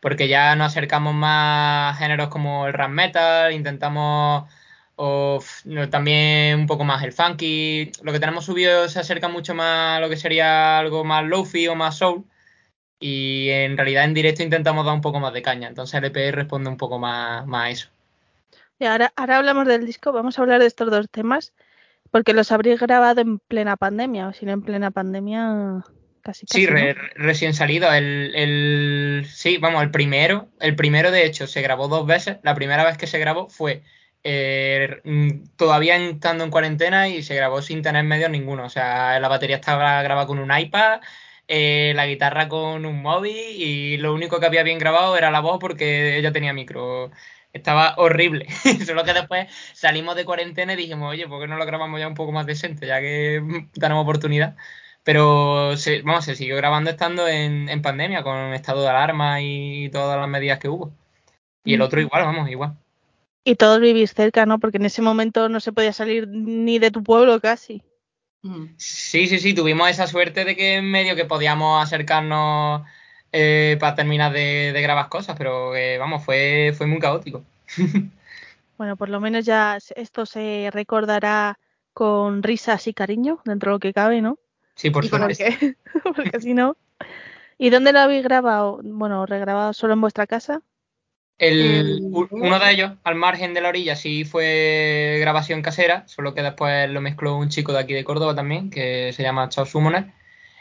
[0.00, 4.44] Porque ya nos acercamos más a géneros como el rap metal, intentamos
[4.96, 5.40] o
[5.90, 7.92] también un poco más el funky.
[8.02, 11.68] Lo que tenemos subido se acerca mucho más a lo que sería algo más lofi
[11.68, 12.24] o más soul.
[13.00, 15.68] Y en realidad en directo intentamos dar un poco más de caña.
[15.68, 17.88] Entonces el EP responde un poco más, más a eso.
[18.80, 21.52] Y ahora, ahora hablamos del disco, vamos a hablar de estos dos temas,
[22.10, 25.84] porque los habréis grabado en plena pandemia, o si no en plena pandemia,
[26.22, 27.92] casi casi, Sí, re- recién salido.
[27.92, 30.48] El, el- sí, vamos, el primero.
[30.60, 32.38] El primero, de hecho, se grabó dos veces.
[32.42, 33.82] La primera vez que se grabó fue
[34.24, 38.64] eh, mm, todavía estando en cuarentena y se grabó sin tener medios ninguno.
[38.64, 41.00] O sea, la batería estaba grabada con un iPad,
[41.48, 45.40] eh, la guitarra con un móvil y lo único que había bien grabado era la
[45.40, 47.10] voz porque ella tenía micro.
[47.52, 48.46] Estaba horrible.
[48.86, 52.08] Solo que después salimos de cuarentena y dijimos, oye, ¿por qué no lo grabamos ya
[52.08, 52.86] un poco más decente?
[52.86, 54.56] Ya que mm, tenemos oportunidad.
[55.08, 59.88] Pero se, vamos, se siguió grabando estando en, en pandemia, con estado de alarma y
[59.88, 60.92] todas las medidas que hubo.
[61.64, 62.76] Y el otro igual, vamos, igual.
[63.42, 64.58] Y todos vivís cerca, ¿no?
[64.58, 67.82] Porque en ese momento no se podía salir ni de tu pueblo casi.
[68.76, 72.82] Sí, sí, sí, tuvimos esa suerte de que en medio que podíamos acercarnos
[73.32, 77.46] eh, para terminar de, de grabar cosas, pero eh, vamos, fue, fue muy caótico.
[78.76, 81.58] Bueno, por lo menos ya esto se recordará
[81.94, 84.38] con risas y cariño, dentro de lo que cabe, ¿no?
[84.78, 85.56] Sí, por suerte.
[85.58, 85.76] Porque,
[86.16, 86.76] porque si no.
[87.58, 88.80] ¿Y dónde lo habéis grabado?
[88.84, 90.62] Bueno, regrabado solo en vuestra casa.
[91.36, 92.00] El,
[92.30, 96.88] uno de ellos, al margen de la orilla, sí fue grabación casera, solo que después
[96.90, 100.12] lo mezcló un chico de aquí de Córdoba también, que se llama Chao Summoner.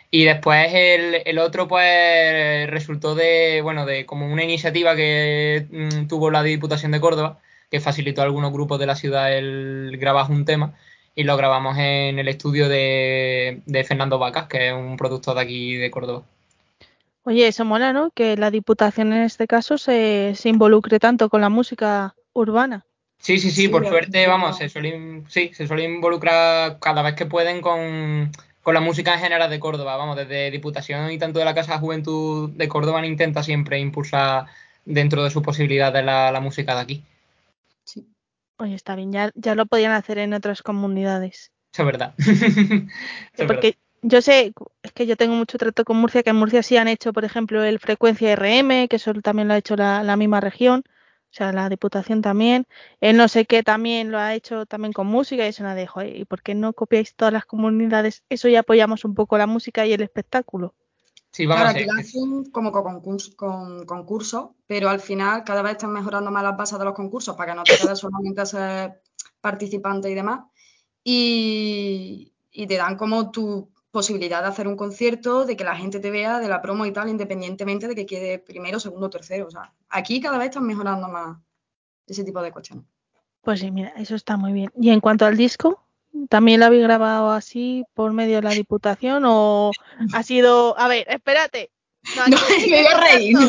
[0.09, 6.07] Y después el, el otro, pues, resultó de, bueno, de como una iniciativa que mm,
[6.07, 7.39] tuvo la Diputación de Córdoba,
[7.69, 10.75] que facilitó a algunos grupos de la ciudad el grabar un tema,
[11.17, 15.41] y lo grabamos en el estudio de, de Fernando Vacas, que es un productor de
[15.41, 16.23] aquí de Córdoba.
[17.23, 18.11] Oye, eso mola, ¿no?
[18.11, 22.85] Que la Diputación en este caso se, se involucre tanto con la música urbana.
[23.17, 27.01] Sí, sí, sí, Sí, por suerte, vamos, se suele, in- sí, se suele involucrar cada
[27.01, 31.17] vez que pueden con, con la música en general de Córdoba, vamos, desde Diputación y
[31.17, 34.45] tanto de la Casa de Juventud de Córdoba intenta siempre impulsar
[34.85, 37.03] dentro de sus posibilidades la, la música de aquí.
[38.57, 41.51] Oye, está bien, ya, ya lo podían hacer en otras comunidades.
[41.73, 42.15] Eso es verdad.
[43.33, 43.47] Eso.
[43.47, 46.77] Porque yo sé, es que yo tengo mucho trato con Murcia, que en Murcia sí
[46.77, 50.15] han hecho, por ejemplo, el Frecuencia RM, que eso también lo ha hecho la, la
[50.15, 50.83] misma región.
[51.29, 52.65] O sea, la Diputación también.
[53.01, 55.85] El no sé qué también lo ha hecho también con música y es una de,
[55.85, 59.45] joder, ¿y por qué no copiáis todas las comunidades eso y apoyamos un poco la
[59.45, 60.73] música y el espectáculo?
[61.37, 65.61] Sí, vamos Claro, a aquí hacen como con concursos, con concursos, pero al final cada
[65.61, 68.41] vez están mejorando más las bases de los concursos para que no te quedes solamente
[68.41, 69.03] a ser
[69.39, 70.45] participante y demás.
[71.03, 75.99] Y, y te dan como tu posibilidad de hacer un concierto, de que la gente
[75.99, 79.45] te vea, de la promo y tal, independientemente de que quede primero, segundo, tercero.
[79.45, 81.37] O sea, aquí cada vez están mejorando más
[82.07, 82.85] ese tipo de cuestiones.
[83.41, 84.71] Pues sí, mira, eso está muy bien.
[84.81, 85.86] Y en cuanto al disco,
[86.29, 89.71] ¿también lo habéis grabado así por medio de la Diputación o
[90.13, 90.77] ha sido...
[90.79, 91.71] A ver, espérate.
[92.15, 92.37] No, No,
[92.69, 93.37] me voy a reír.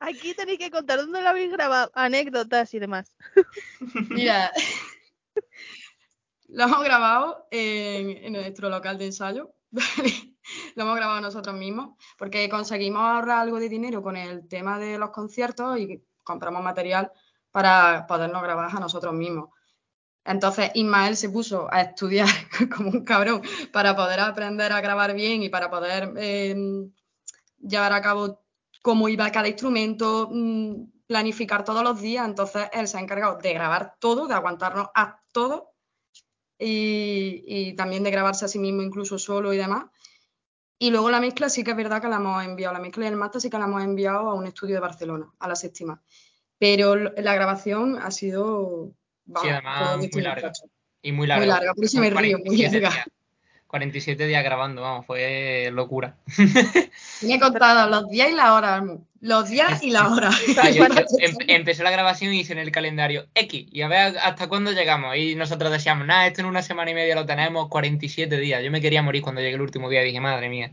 [0.00, 3.16] Aquí tenéis que contar dónde lo habéis grabado, anécdotas y demás.
[4.10, 4.52] Mira,
[6.48, 9.54] lo hemos grabado en, en nuestro local de ensayo.
[10.76, 14.98] lo hemos grabado nosotros mismos porque conseguimos ahorrar algo de dinero con el tema de
[14.98, 17.10] los conciertos y compramos material
[17.50, 19.50] para podernos grabar a nosotros mismos.
[20.28, 22.28] Entonces Ismael se puso a estudiar
[22.76, 26.54] como un cabrón para poder aprender a grabar bien y para poder eh,
[27.58, 28.44] llevar a cabo
[28.82, 32.26] cómo iba cada instrumento, mm, planificar todos los días.
[32.26, 35.64] Entonces él se ha encargado de grabar todo, de aguantarnos a todos
[36.58, 39.86] y, y también de grabarse a sí mismo incluso solo y demás.
[40.78, 43.08] Y luego la mezcla sí que es verdad que la hemos enviado, la mezcla y
[43.08, 46.02] el máster sí que la hemos enviado a un estudio de Barcelona, a la séptima.
[46.58, 48.94] Pero la grabación ha sido...
[49.42, 50.52] Sí, además, muy larga.
[51.02, 51.44] Y muy larga.
[51.44, 52.94] Muy larga, por eso me río, muy 47 larga.
[52.96, 53.08] días.
[53.66, 56.16] 47 días grabando, vamos, fue locura.
[57.20, 58.82] Tiene contado los días y la hora.
[59.20, 60.30] Los días y la hora.
[60.74, 60.84] Yo-
[61.18, 64.72] em- empezó la grabación y hice en el calendario X y a ver hasta cuándo
[64.72, 65.14] llegamos.
[65.16, 68.62] Y nosotros decíamos, nada, esto en una semana y media lo tenemos, 47 días.
[68.64, 70.72] Yo me quería morir cuando llegué el último día y dije, madre mía.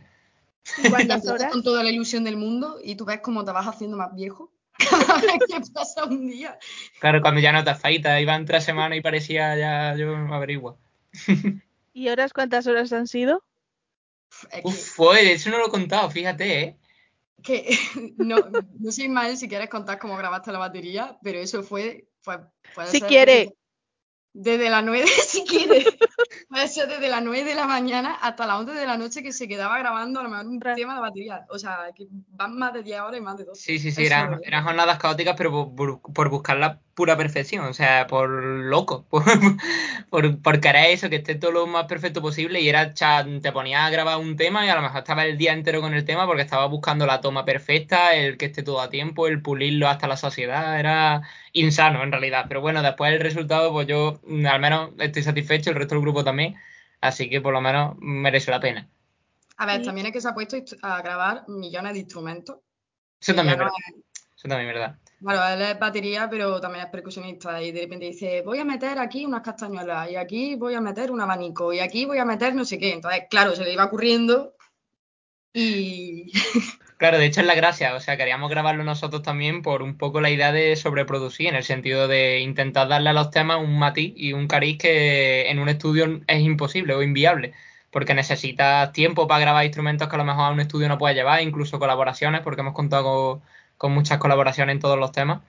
[0.81, 1.51] ¿Y Y cuántas horas?
[1.51, 4.51] con toda la ilusión del mundo y tú ves cómo te vas haciendo más viejo
[4.77, 6.57] cada vez que pasa un día.
[6.99, 10.77] Claro, cuando ya no te afeitas, iban tres semanas y parecía ya yo averigua.
[11.93, 13.43] ¿Y horas cuántas horas han sido?
[14.63, 16.77] Uf, fue, eso no lo he contado, fíjate, ¿eh?
[17.45, 17.69] que
[18.17, 18.37] no,
[18.79, 22.39] no sé Ismael si quieres contar cómo grabaste la batería, pero eso fue, pues,
[22.73, 23.55] puede Si ser quiere.
[24.37, 25.85] Desde, las 9, si quiere.
[26.49, 29.31] Puede ser desde las 9 de la mañana hasta las 11 de la noche que
[29.31, 31.45] se quedaba grabando a lo mejor un tema de batería.
[31.49, 33.61] O sea, que van más de 10 horas y más de 12.
[33.61, 37.65] Sí, sí, sí, eran, eran jornadas caóticas, pero por, por- por buscar la pura perfección,
[37.65, 39.23] o sea, por loco, por,
[40.09, 43.51] por, por querer eso, que esté todo lo más perfecto posible y era, cha- te
[43.51, 46.05] ponías a grabar un tema y a lo mejor estaba el día entero con el
[46.05, 49.87] tema porque estaba buscando la toma perfecta, el que esté todo a tiempo, el pulirlo
[49.89, 51.21] hasta la sociedad, era
[51.53, 55.69] insano en realidad, pero bueno, después el resultado, pues yo mm, al menos estoy satisfecho,
[55.71, 56.55] el resto del grupo también,
[57.01, 58.87] así que por lo menos merece la pena.
[59.57, 62.57] A ver, también es que se ha puesto a grabar millones de instrumentos.
[63.19, 63.73] Eso también es verdad,
[64.37, 64.99] eso también es verdad.
[65.25, 67.59] Claro, él es batería, pero también es percusionista.
[67.59, 71.09] Y de repente dice, voy a meter aquí unas castañuelas, y aquí voy a meter
[71.11, 72.93] un abanico, y aquí voy a meter no sé qué.
[72.93, 74.55] Entonces, claro, se le iba ocurriendo.
[75.53, 76.31] Y
[76.97, 80.21] Claro, de hecho es la gracia, o sea, queríamos grabarlo nosotros también por un poco
[80.21, 84.13] la idea de sobreproducir, en el sentido de intentar darle a los temas un matiz
[84.15, 87.53] y un cariz que en un estudio es imposible o inviable,
[87.91, 91.15] porque necesitas tiempo para grabar instrumentos que a lo mejor a un estudio no puede
[91.15, 93.41] llevar, incluso colaboraciones, porque hemos contado
[93.77, 95.41] con, muchas colaboraciones en todos los temas.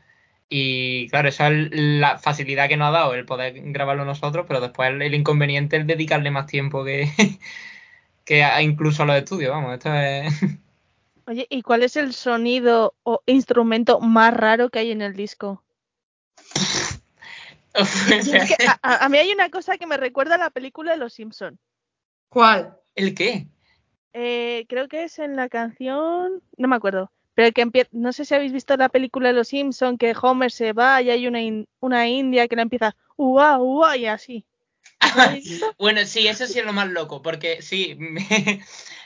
[0.48, 4.60] Y claro, esa es la facilidad que nos ha dado el poder grabarlo nosotros, pero
[4.60, 7.08] después el, el inconveniente es dedicarle más tiempo que,
[8.24, 10.32] que a- incluso a los estudios, vamos, esto es...
[11.28, 15.64] Oye, ¿y cuál es el sonido o instrumento más raro que hay en el disco?
[17.74, 20.92] Es que a, a- a mí hay una cosa que me recuerda a la película
[20.92, 21.58] de Los Simpson.
[22.28, 22.76] ¿cuál?
[22.94, 23.46] ¿El qué?
[24.14, 28.24] Eh, creo que es en la canción, no me acuerdo, pero que empie- no sé
[28.26, 31.42] si habéis visto la película de Los Simpson que Homer se va y hay una,
[31.42, 34.46] in- una india que le empieza ua ua y así.
[35.78, 37.96] Bueno, sí, eso sí es lo más loco, porque sí,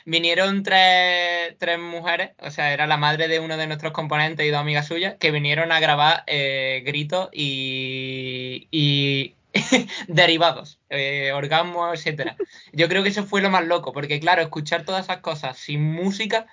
[0.05, 4.49] vinieron tres, tres mujeres, o sea, era la madre de uno de nuestros componentes y
[4.49, 9.35] dos amigas suyas, que vinieron a grabar eh, gritos y, y
[10.07, 12.37] derivados, eh, orgasmos, etcétera.
[12.71, 15.83] Yo creo que eso fue lo más loco, porque claro, escuchar todas esas cosas sin
[15.83, 16.47] música,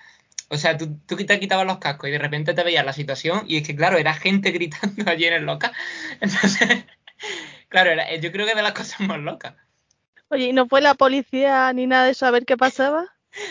[0.48, 3.44] o sea, tú, tú te quitabas los cascos y de repente te veías la situación
[3.46, 5.72] y es que, claro, era gente gritando allí en el local.
[6.20, 6.84] Entonces,
[7.68, 9.54] claro, era- yo creo que de las cosas más locas.
[10.30, 13.06] Oye, ¿y no fue la policía ni nada de eso a ver qué pasaba?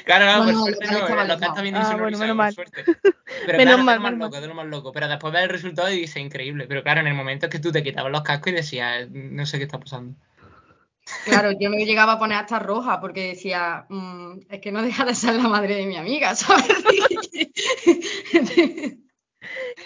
[0.06, 1.52] Claro, no, No, por suerte no, estaba el local alejado.
[1.52, 2.54] está bien Ah, bueno, menos por mal.
[2.54, 2.84] suerte.
[3.46, 4.92] Pero Menos claro, mal, de lo más menos loco, de lo más loco.
[4.94, 6.66] Pero después ver el resultado y dice increíble.
[6.68, 9.46] Pero claro, en el momento es que tú te quitabas los cascos y decías, no
[9.46, 10.16] sé qué está pasando.
[11.26, 15.06] Claro, yo me llegaba a poner hasta roja porque decía, "Mm, es que no deja
[15.06, 16.66] de ser la madre de mi amiga, ¿sabes?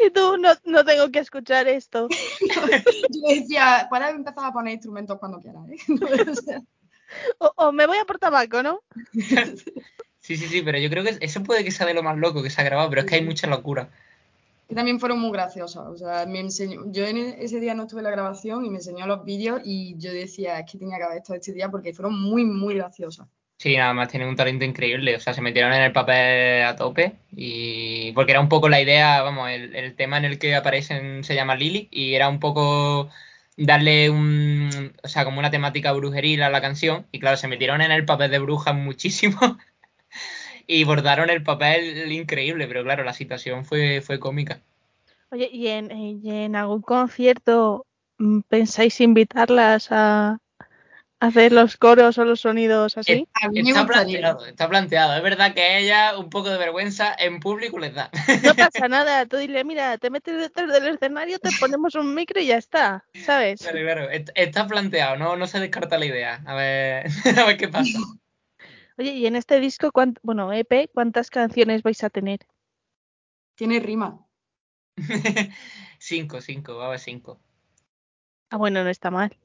[0.03, 2.07] Y tú, no, no tengo que escuchar esto.
[2.09, 5.77] Yo le decía, puedes empezar a poner instrumentos cuando quieras, ¿eh?
[6.31, 6.61] O sea,
[7.39, 8.81] O, o me voy a por tabaco, ¿no?
[10.19, 12.41] Sí, sí, sí, pero yo creo que eso puede que sea de lo más loco
[12.41, 13.89] que se ha grabado, pero es que hay mucha locura.
[14.71, 15.85] Que también fueron muy graciosas.
[15.85, 18.77] O sea, me enseñó, yo en ese día no estuve en la grabación y me
[18.77, 21.93] enseñó los vídeos y yo decía, es que tenía que haber estado este día porque
[21.93, 23.27] fueron muy, muy graciosas.
[23.57, 26.77] Sí, nada más tienen un talento increíble, o sea, se metieron en el papel a
[26.77, 30.55] tope y porque era un poco la idea, vamos, el, el tema en el que
[30.55, 33.09] aparecen se llama Lily y era un poco
[33.57, 37.81] darle un, o sea, como una temática brujeril a la canción y claro, se metieron
[37.81, 39.57] en el papel de brujas muchísimo
[40.79, 44.61] y bordaron el papel increíble, pero claro, la situación fue, fue cómica.
[45.31, 47.85] Oye, ¿y en, y en algún concierto
[48.17, 50.37] mm, pensáis invitarlas a
[51.19, 53.27] hacer los coros o los sonidos así?
[53.41, 55.15] A mí me Está planteado, está planteado.
[55.15, 58.09] Es verdad que a ella un poco de vergüenza en público les da.
[58.41, 62.39] No pasa nada, tú dile, mira, te metes detrás del escenario, te ponemos un micro
[62.41, 63.61] y ya está, ¿sabes?
[63.61, 66.41] Claro, claro, est- está planteado, no, no se descarta la idea.
[66.45, 67.05] A ver,
[67.39, 67.99] a ver qué pasa.
[68.97, 72.39] Oye, y en este disco, cuánt- bueno, EP, ¿cuántas canciones vais a tener?
[73.55, 74.25] Tiene rima.
[75.99, 77.39] cinco, cinco, va a haber cinco.
[78.51, 79.35] Ah, bueno, no está mal.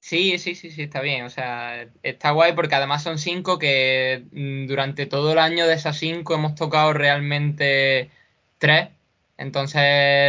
[0.00, 1.24] Sí, sí, sí, sí, está bien.
[1.24, 5.74] O sea, está guay porque además son cinco que mm, durante todo el año de
[5.74, 8.10] esas cinco hemos tocado realmente
[8.58, 8.90] tres.
[9.36, 9.82] Entonces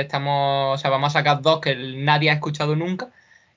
[0.04, 3.12] estamos, o sea, vamos a sacar dos que nadie ha escuchado nunca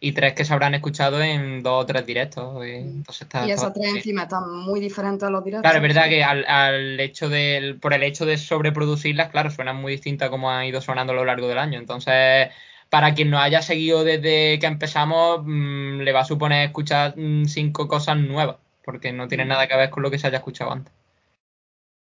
[0.05, 2.67] y tres que se habrán escuchado en dos o tres directos.
[2.67, 3.97] y entonces está, Y esas tres bien.
[3.99, 5.63] encima están muy diferentes a los directos.
[5.63, 9.77] Claro, es verdad que al, al hecho del, por el hecho de sobreproducirlas, claro, suenan
[9.77, 11.79] muy distintas como han ido sonando a lo largo del año.
[11.79, 12.49] Entonces,
[12.91, 17.45] para quien nos haya seguido desde que empezamos, mm, le va a suponer escuchar mm,
[17.45, 20.73] cinco cosas nuevas, porque no tiene nada que ver con lo que se haya escuchado
[20.73, 20.93] antes.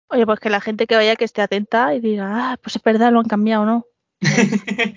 [0.10, 2.84] Oye, pues que la gente que vaya que esté atenta y diga, ah, pues es
[2.84, 3.86] verdad, lo han cambiado, ¿no?
[4.22, 4.95] Oye,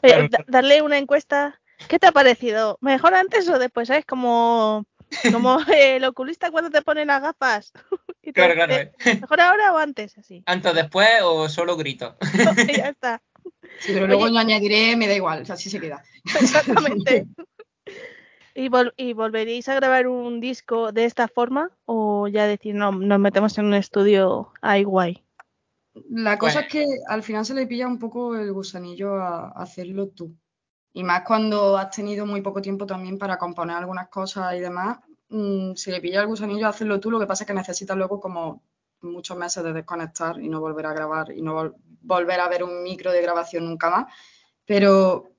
[0.00, 1.60] Claro, da- darle una encuesta.
[1.88, 2.78] ¿Qué te ha parecido?
[2.80, 3.88] ¿Mejor antes o después?
[3.88, 4.04] ¿Sabes?
[4.04, 4.84] Como,
[5.32, 7.72] como el oculista cuando te pone las gafas.
[8.22, 8.74] Y te Claro, claro.
[8.74, 8.92] eh.
[9.20, 10.18] ¿Mejor ahora o antes?
[10.18, 10.42] Así.
[10.46, 12.16] Antes, después o solo grito.
[12.66, 13.22] Y ya está.
[13.78, 14.32] Sí, pero luego Oye.
[14.34, 16.02] yo añadiré, me da igual, o sea, así se queda.
[16.40, 17.26] Exactamente.
[18.56, 21.70] ¿Y, vol- ¿Y volveréis a grabar un disco de esta forma?
[21.84, 25.22] ¿O ya decir, no, nos metemos en un estudio ahí guay?
[26.10, 26.66] La cosa Bueno.
[26.66, 30.34] es que al final se le pilla un poco el gusanillo a hacerlo tú.
[30.98, 34.98] Y más cuando has tenido muy poco tiempo también para componer algunas cosas y demás,
[35.28, 37.10] mm, se le pilla el gusanillo hacerlo tú.
[37.10, 38.62] Lo que pasa es que necesitas luego como
[39.02, 42.64] muchos meses de desconectar y no volver a grabar y no vol- volver a ver
[42.64, 44.06] un micro de grabación nunca más.
[44.66, 45.30] Pero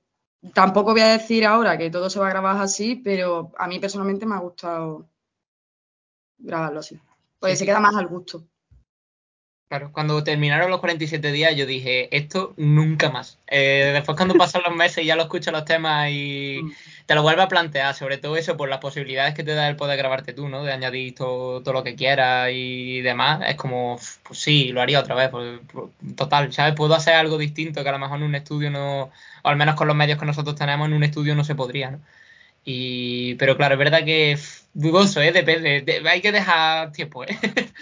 [0.54, 3.80] tampoco voy a decir ahora que todo se va a grabar así, pero a mí
[3.80, 5.08] personalmente me ha gustado
[6.38, 6.98] grabarlo así.
[7.38, 8.42] Porque Sí, se queda más al gusto.
[9.68, 13.38] Claro, cuando terminaron los 47 días yo dije, esto nunca más.
[13.48, 16.72] Eh, después cuando pasan los meses y ya lo escuchas los temas y Mm.
[17.04, 19.76] te lo vuelves a plantear, sobre todo eso por las posibilidades que te da el
[19.76, 20.64] poder grabarte tú, ¿no?
[20.64, 23.42] De añadir todo, todo lo que quieras y demás.
[23.46, 25.28] Es como, pues sí, lo haría otra vez.
[25.30, 26.74] pues, pues, total, ¿sabes?
[26.74, 29.10] Puedo hacer algo distinto que a lo mejor en un estudio no, o
[29.42, 32.00] al menos con los medios que nosotros tenemos, en un estudio no se podría, ¿no?
[32.64, 34.38] Y, pero claro, es verdad que
[34.74, 35.32] dudoso, ¿eh?
[35.32, 37.28] Depende, de- hay que dejar tiempo, ¿eh?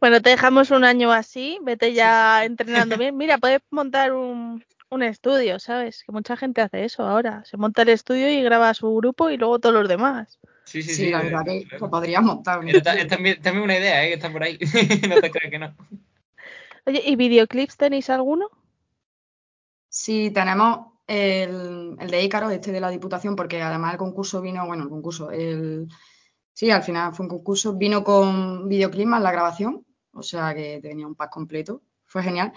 [0.00, 3.16] Bueno, te dejamos un año así, vete ya entrenando bien.
[3.16, 6.02] Mira, puedes montar un, un estudio, ¿sabes?
[6.04, 7.42] Que mucha gente hace eso ahora.
[7.46, 10.38] Se monta el estudio y graba su grupo y luego todos los demás.
[10.64, 11.10] Sí, sí, Sí, sí.
[11.10, 12.60] la de- verdad que lo podrías montar.
[12.68, 14.08] es también, también una idea, ¿eh?
[14.08, 14.58] Que está por ahí.
[15.08, 15.74] no te creas que no.
[16.86, 18.50] Oye, ¿y videoclips tenéis alguno?
[19.88, 24.66] Sí, tenemos el, el de Ícaro, este de la Diputación, porque además el concurso vino,
[24.66, 25.88] bueno, el concurso, el,
[26.54, 30.80] sí, al final fue un concurso, vino con videoclip más la grabación, o sea que
[30.80, 32.52] tenía un pack completo, fue genial.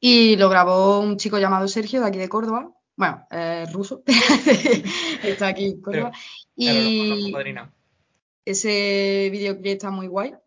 [0.00, 3.26] Y lo grabó un chico llamado Sergio, de aquí de Córdoba, bueno,
[3.72, 4.02] ruso,
[5.24, 6.12] está aquí en Córdoba.
[6.54, 7.38] Y, lo- lo
[8.44, 10.32] ese videoclip está muy guay.
[10.34, 10.40] O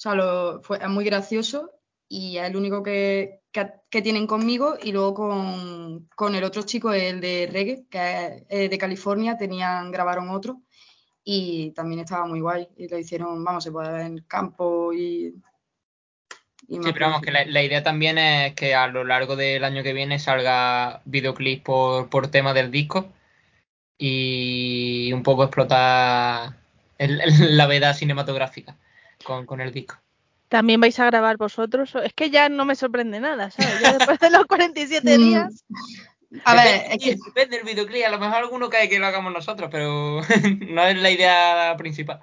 [0.00, 1.70] sea, lo, fue, es muy gracioso
[2.08, 4.76] y es el único que, que, que tienen conmigo.
[4.82, 9.36] Y luego con, con el otro chico, el de reggae, que es eh, de California,
[9.36, 10.62] tenían, grabaron otro
[11.30, 12.66] y también estaba muy guay.
[12.78, 15.34] Y lo hicieron, vamos, se puede ver en el campo y.
[16.66, 19.62] y Sí, pero vamos, que la, la idea también es que a lo largo del
[19.62, 23.08] año que viene salga videoclip por, por tema del disco
[23.98, 26.54] y un poco explotar
[26.96, 28.76] el- el- la veda cinematográfica
[29.22, 29.96] con, con el disco.
[30.48, 31.94] ¿También vais a grabar vosotros?
[32.02, 33.80] Es que ya no me sorprende nada, ¿sabes?
[33.80, 35.62] Ya después de los 47 Mm, días.
[36.44, 39.06] A ver, Depende, es que depende del videoclip, a lo mejor alguno cae que lo
[39.06, 40.20] hagamos nosotros, pero
[40.68, 42.20] no es la idea principal.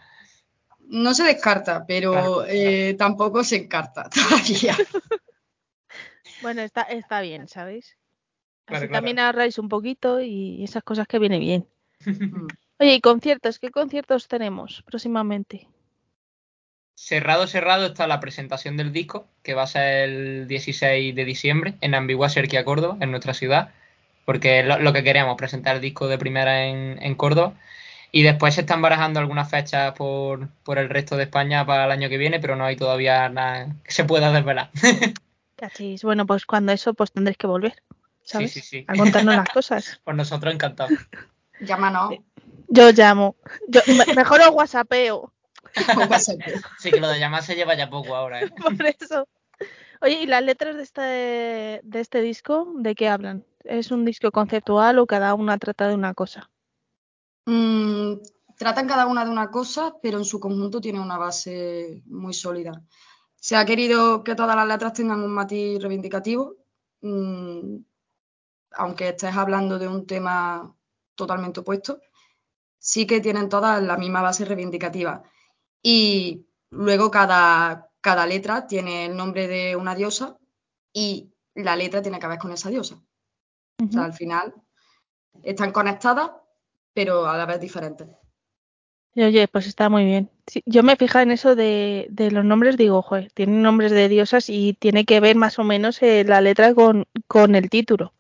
[0.87, 4.75] no se descarta, pero Claro, eh, tampoco se encarta todavía.
[6.41, 7.97] Bueno, está, está bien, ¿sabéis?
[8.65, 8.97] Claro, Así claro.
[8.99, 11.67] también ahorráis un poquito y esas cosas que viene bien.
[12.79, 15.67] Oye, y conciertos, ¿qué conciertos tenemos próximamente?
[16.97, 21.75] Cerrado, cerrado está la presentación del disco, que va a ser el 16 de diciembre
[21.81, 23.73] en Ambigua Serquia, Córdoba, en nuestra ciudad,
[24.25, 27.53] porque es lo, lo que queremos, presentar el disco de primera en, en Córdoba.
[28.11, 31.91] Y después se están barajando algunas fechas por, por el resto de España para el
[31.91, 34.69] año que viene, pero no hay todavía nada que se pueda desvelar.
[35.57, 36.03] Cachis.
[36.03, 37.81] Bueno, pues cuando eso, pues tendréis que volver,
[38.23, 38.51] ¿sabes?
[38.53, 38.85] Sí, sí, sí.
[38.87, 39.99] A contarnos las cosas.
[40.03, 40.93] Pues nosotros encantados.
[41.59, 42.15] Llámanos.
[42.67, 43.35] Yo llamo.
[43.67, 45.31] Yo, me- mejor os whatsappeo.
[46.79, 48.49] Sí, que lo de llamar se lleva ya poco ahora, ¿eh?
[48.61, 49.27] Por eso.
[50.01, 51.01] Oye, ¿y las letras de este,
[51.83, 53.43] de este disco, de qué hablan?
[53.65, 56.49] ¿Es un disco conceptual o cada una trata de una cosa?
[57.45, 58.13] Mm,
[58.57, 62.83] tratan cada una de una cosa, pero en su conjunto tiene una base muy sólida.
[63.35, 66.55] Se ha querido que todas las letras tengan un matiz reivindicativo,
[67.01, 67.77] mm,
[68.71, 70.75] aunque estés hablando de un tema
[71.15, 71.99] totalmente opuesto,
[72.77, 75.23] sí que tienen todas la misma base reivindicativa.
[75.81, 80.37] Y luego cada, cada letra tiene el nombre de una diosa
[80.93, 83.01] y la letra tiene que ver con esa diosa.
[83.83, 84.53] O sea, al final
[85.43, 86.31] están conectadas,
[86.93, 88.09] pero a la vez diferentes.
[89.15, 90.29] Y oye, pues está muy bien.
[90.45, 94.09] Sí, yo me fijaba en eso de, de los nombres, digo, joder, tienen nombres de
[94.09, 98.13] diosas y tiene que ver más o menos eh, la letra con, con el título.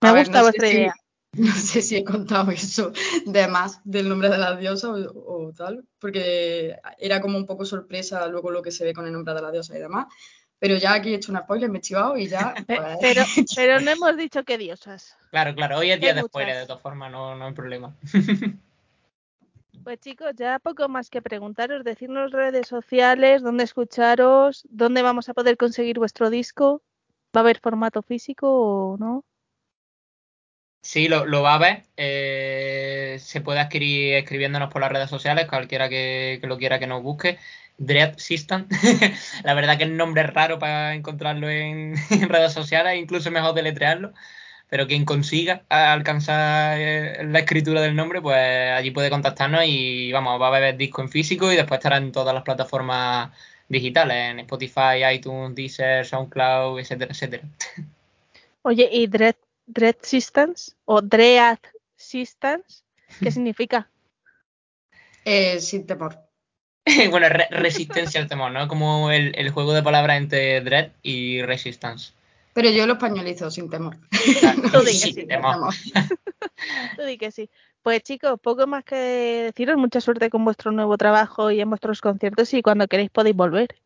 [0.00, 0.94] Me A ver, gusta no sé vuestra si- idea.
[1.38, 2.92] No sé si he contado eso
[3.26, 7.66] de más del nombre de la diosa o, o tal, porque era como un poco
[7.66, 10.06] sorpresa luego lo que se ve con el nombre de la diosa y demás.
[10.66, 12.52] Pero ya aquí he hecho un spoiler, me he chivado y ya.
[12.66, 13.22] Pues, Pero,
[13.54, 15.16] pero no hemos dicho qué diosas.
[15.30, 17.94] Claro, claro, hoy es día de spoiler, de todas formas, no, no hay problema.
[19.84, 25.34] Pues chicos, ya poco más que preguntaros, decirnos redes sociales, dónde escucharos, dónde vamos a
[25.34, 26.82] poder conseguir vuestro disco.
[27.26, 29.24] ¿Va a haber formato físico o no?
[30.86, 31.82] Sí, lo, va a ver.
[31.96, 37.02] eh, se puede adquirir escribiéndonos por las redes sociales, cualquiera que, lo quiera que nos
[37.02, 37.38] busque.
[37.76, 38.68] Dread System.
[39.44, 43.52] La verdad que el nombre es raro para encontrarlo en, en redes sociales, incluso mejor
[43.54, 44.12] deletrearlo.
[44.68, 50.40] Pero quien consiga alcanzar eh, la escritura del nombre, pues allí puede contactarnos y vamos,
[50.40, 53.32] va a haber disco en físico y después estará en todas las plataformas
[53.68, 57.42] digitales, en Spotify, iTunes, Deezer, SoundCloud, etcétera, etcétera.
[58.62, 59.34] Oye, ¿y Dread,
[59.66, 61.58] Dread Systems o Dread
[61.96, 62.84] Systems?
[63.20, 63.88] ¿Qué significa?
[65.24, 66.18] eh, sin temor.
[67.10, 68.68] bueno, re- resistencia al temor, ¿no?
[68.68, 72.12] Como el, el juego de palabras entre Dread y Resistance.
[72.54, 73.96] Pero yo lo españolizo sin temor.
[74.72, 75.26] Tú di que Sí, sí.
[75.26, 75.74] temor.
[76.96, 77.50] Tú di que sí.
[77.82, 79.76] Pues chicos, poco más que deciros.
[79.76, 83.76] Mucha suerte con vuestro nuevo trabajo y en vuestros conciertos y cuando queréis podéis volver.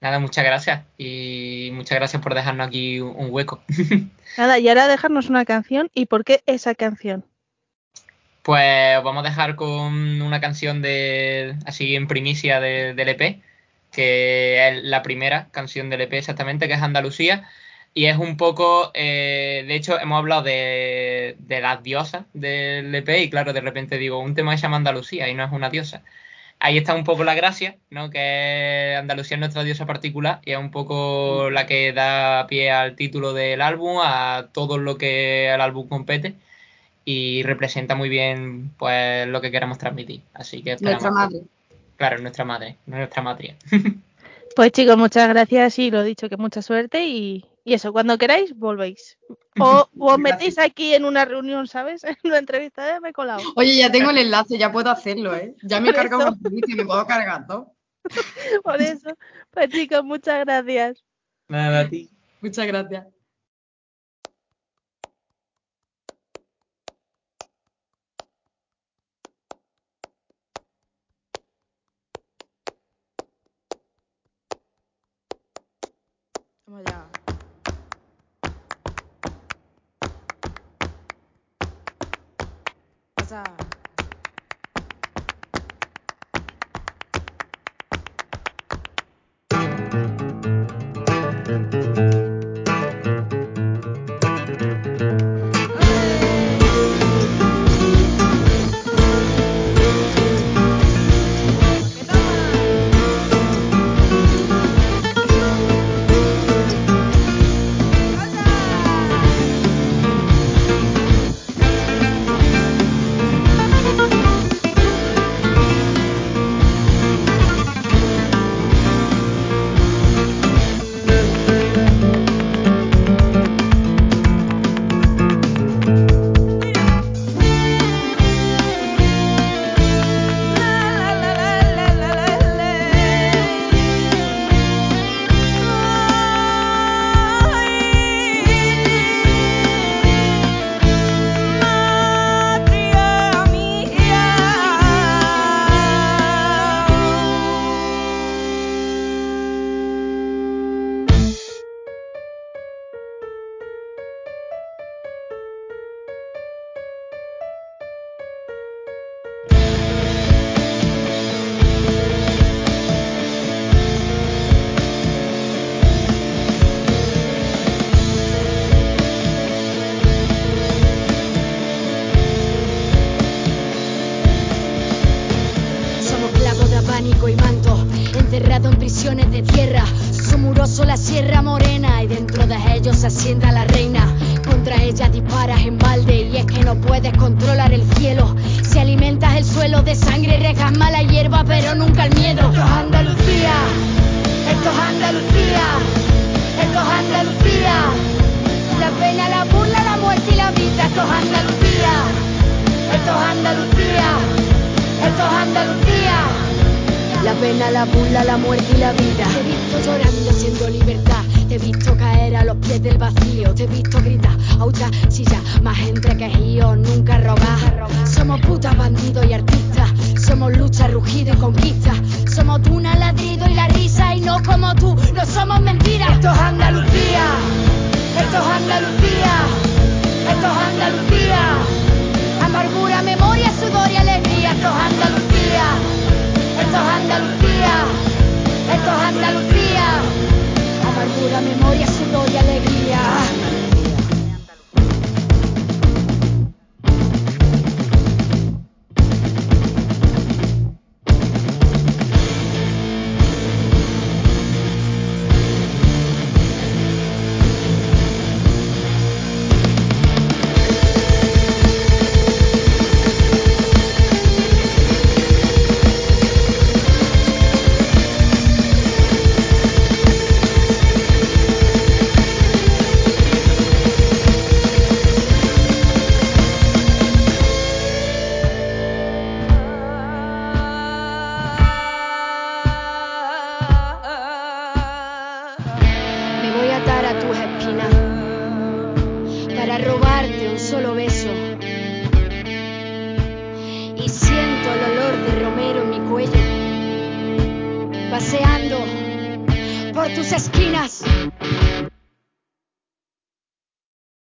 [0.00, 0.84] Nada, muchas gracias.
[0.96, 3.62] Y muchas gracias por dejarnos aquí un, hueco.
[4.38, 5.90] Nada, y ahora dejarnos una canción.
[5.94, 7.24] ¿Y por qué esa canción?
[8.42, 13.42] Pues vamos a dejar con una canción de así en primicia de- del EP,
[13.92, 17.48] que es la primera canción del EP exactamente, que es Andalucía.
[17.92, 23.08] Y es un poco, eh, de hecho, hemos hablado de, de las diosas del EP
[23.22, 25.70] y claro, de repente digo, un tema que se llama Andalucía y no es una
[25.70, 26.02] diosa.
[26.60, 28.10] Ahí está un poco la gracia, ¿no?
[28.10, 32.96] Que Andalucía es nuestra diosa particular y es un poco la que da pie al
[32.96, 36.34] título del álbum, a todo lo que el álbum compete
[37.04, 40.22] y representa muy bien pues lo que queremos transmitir.
[40.34, 40.76] Así que.
[40.80, 41.42] Nuestra madre.
[41.96, 43.56] Claro, nuestra madre, nuestra matria.
[44.56, 48.54] Pues chicos, muchas gracias y lo dicho, que mucha suerte y, y eso, cuando queráis,
[48.56, 49.18] volvéis.
[49.60, 52.04] O, o os metéis aquí en una reunión, ¿sabes?
[52.04, 53.42] En una entrevista de me he colado.
[53.56, 55.56] Oye, ya tengo el enlace, ya puedo hacerlo, ¿eh?
[55.64, 57.66] Ya me he cargado una publicidad y me puedo cargar dos.
[58.62, 59.10] Por eso.
[59.50, 61.04] Pues chicos, muchas gracias.
[61.48, 62.08] Nada, a ti.
[62.40, 63.06] Muchas gracias.
[76.66, 77.17] Vamos allá.
[83.28, 83.67] Pasa.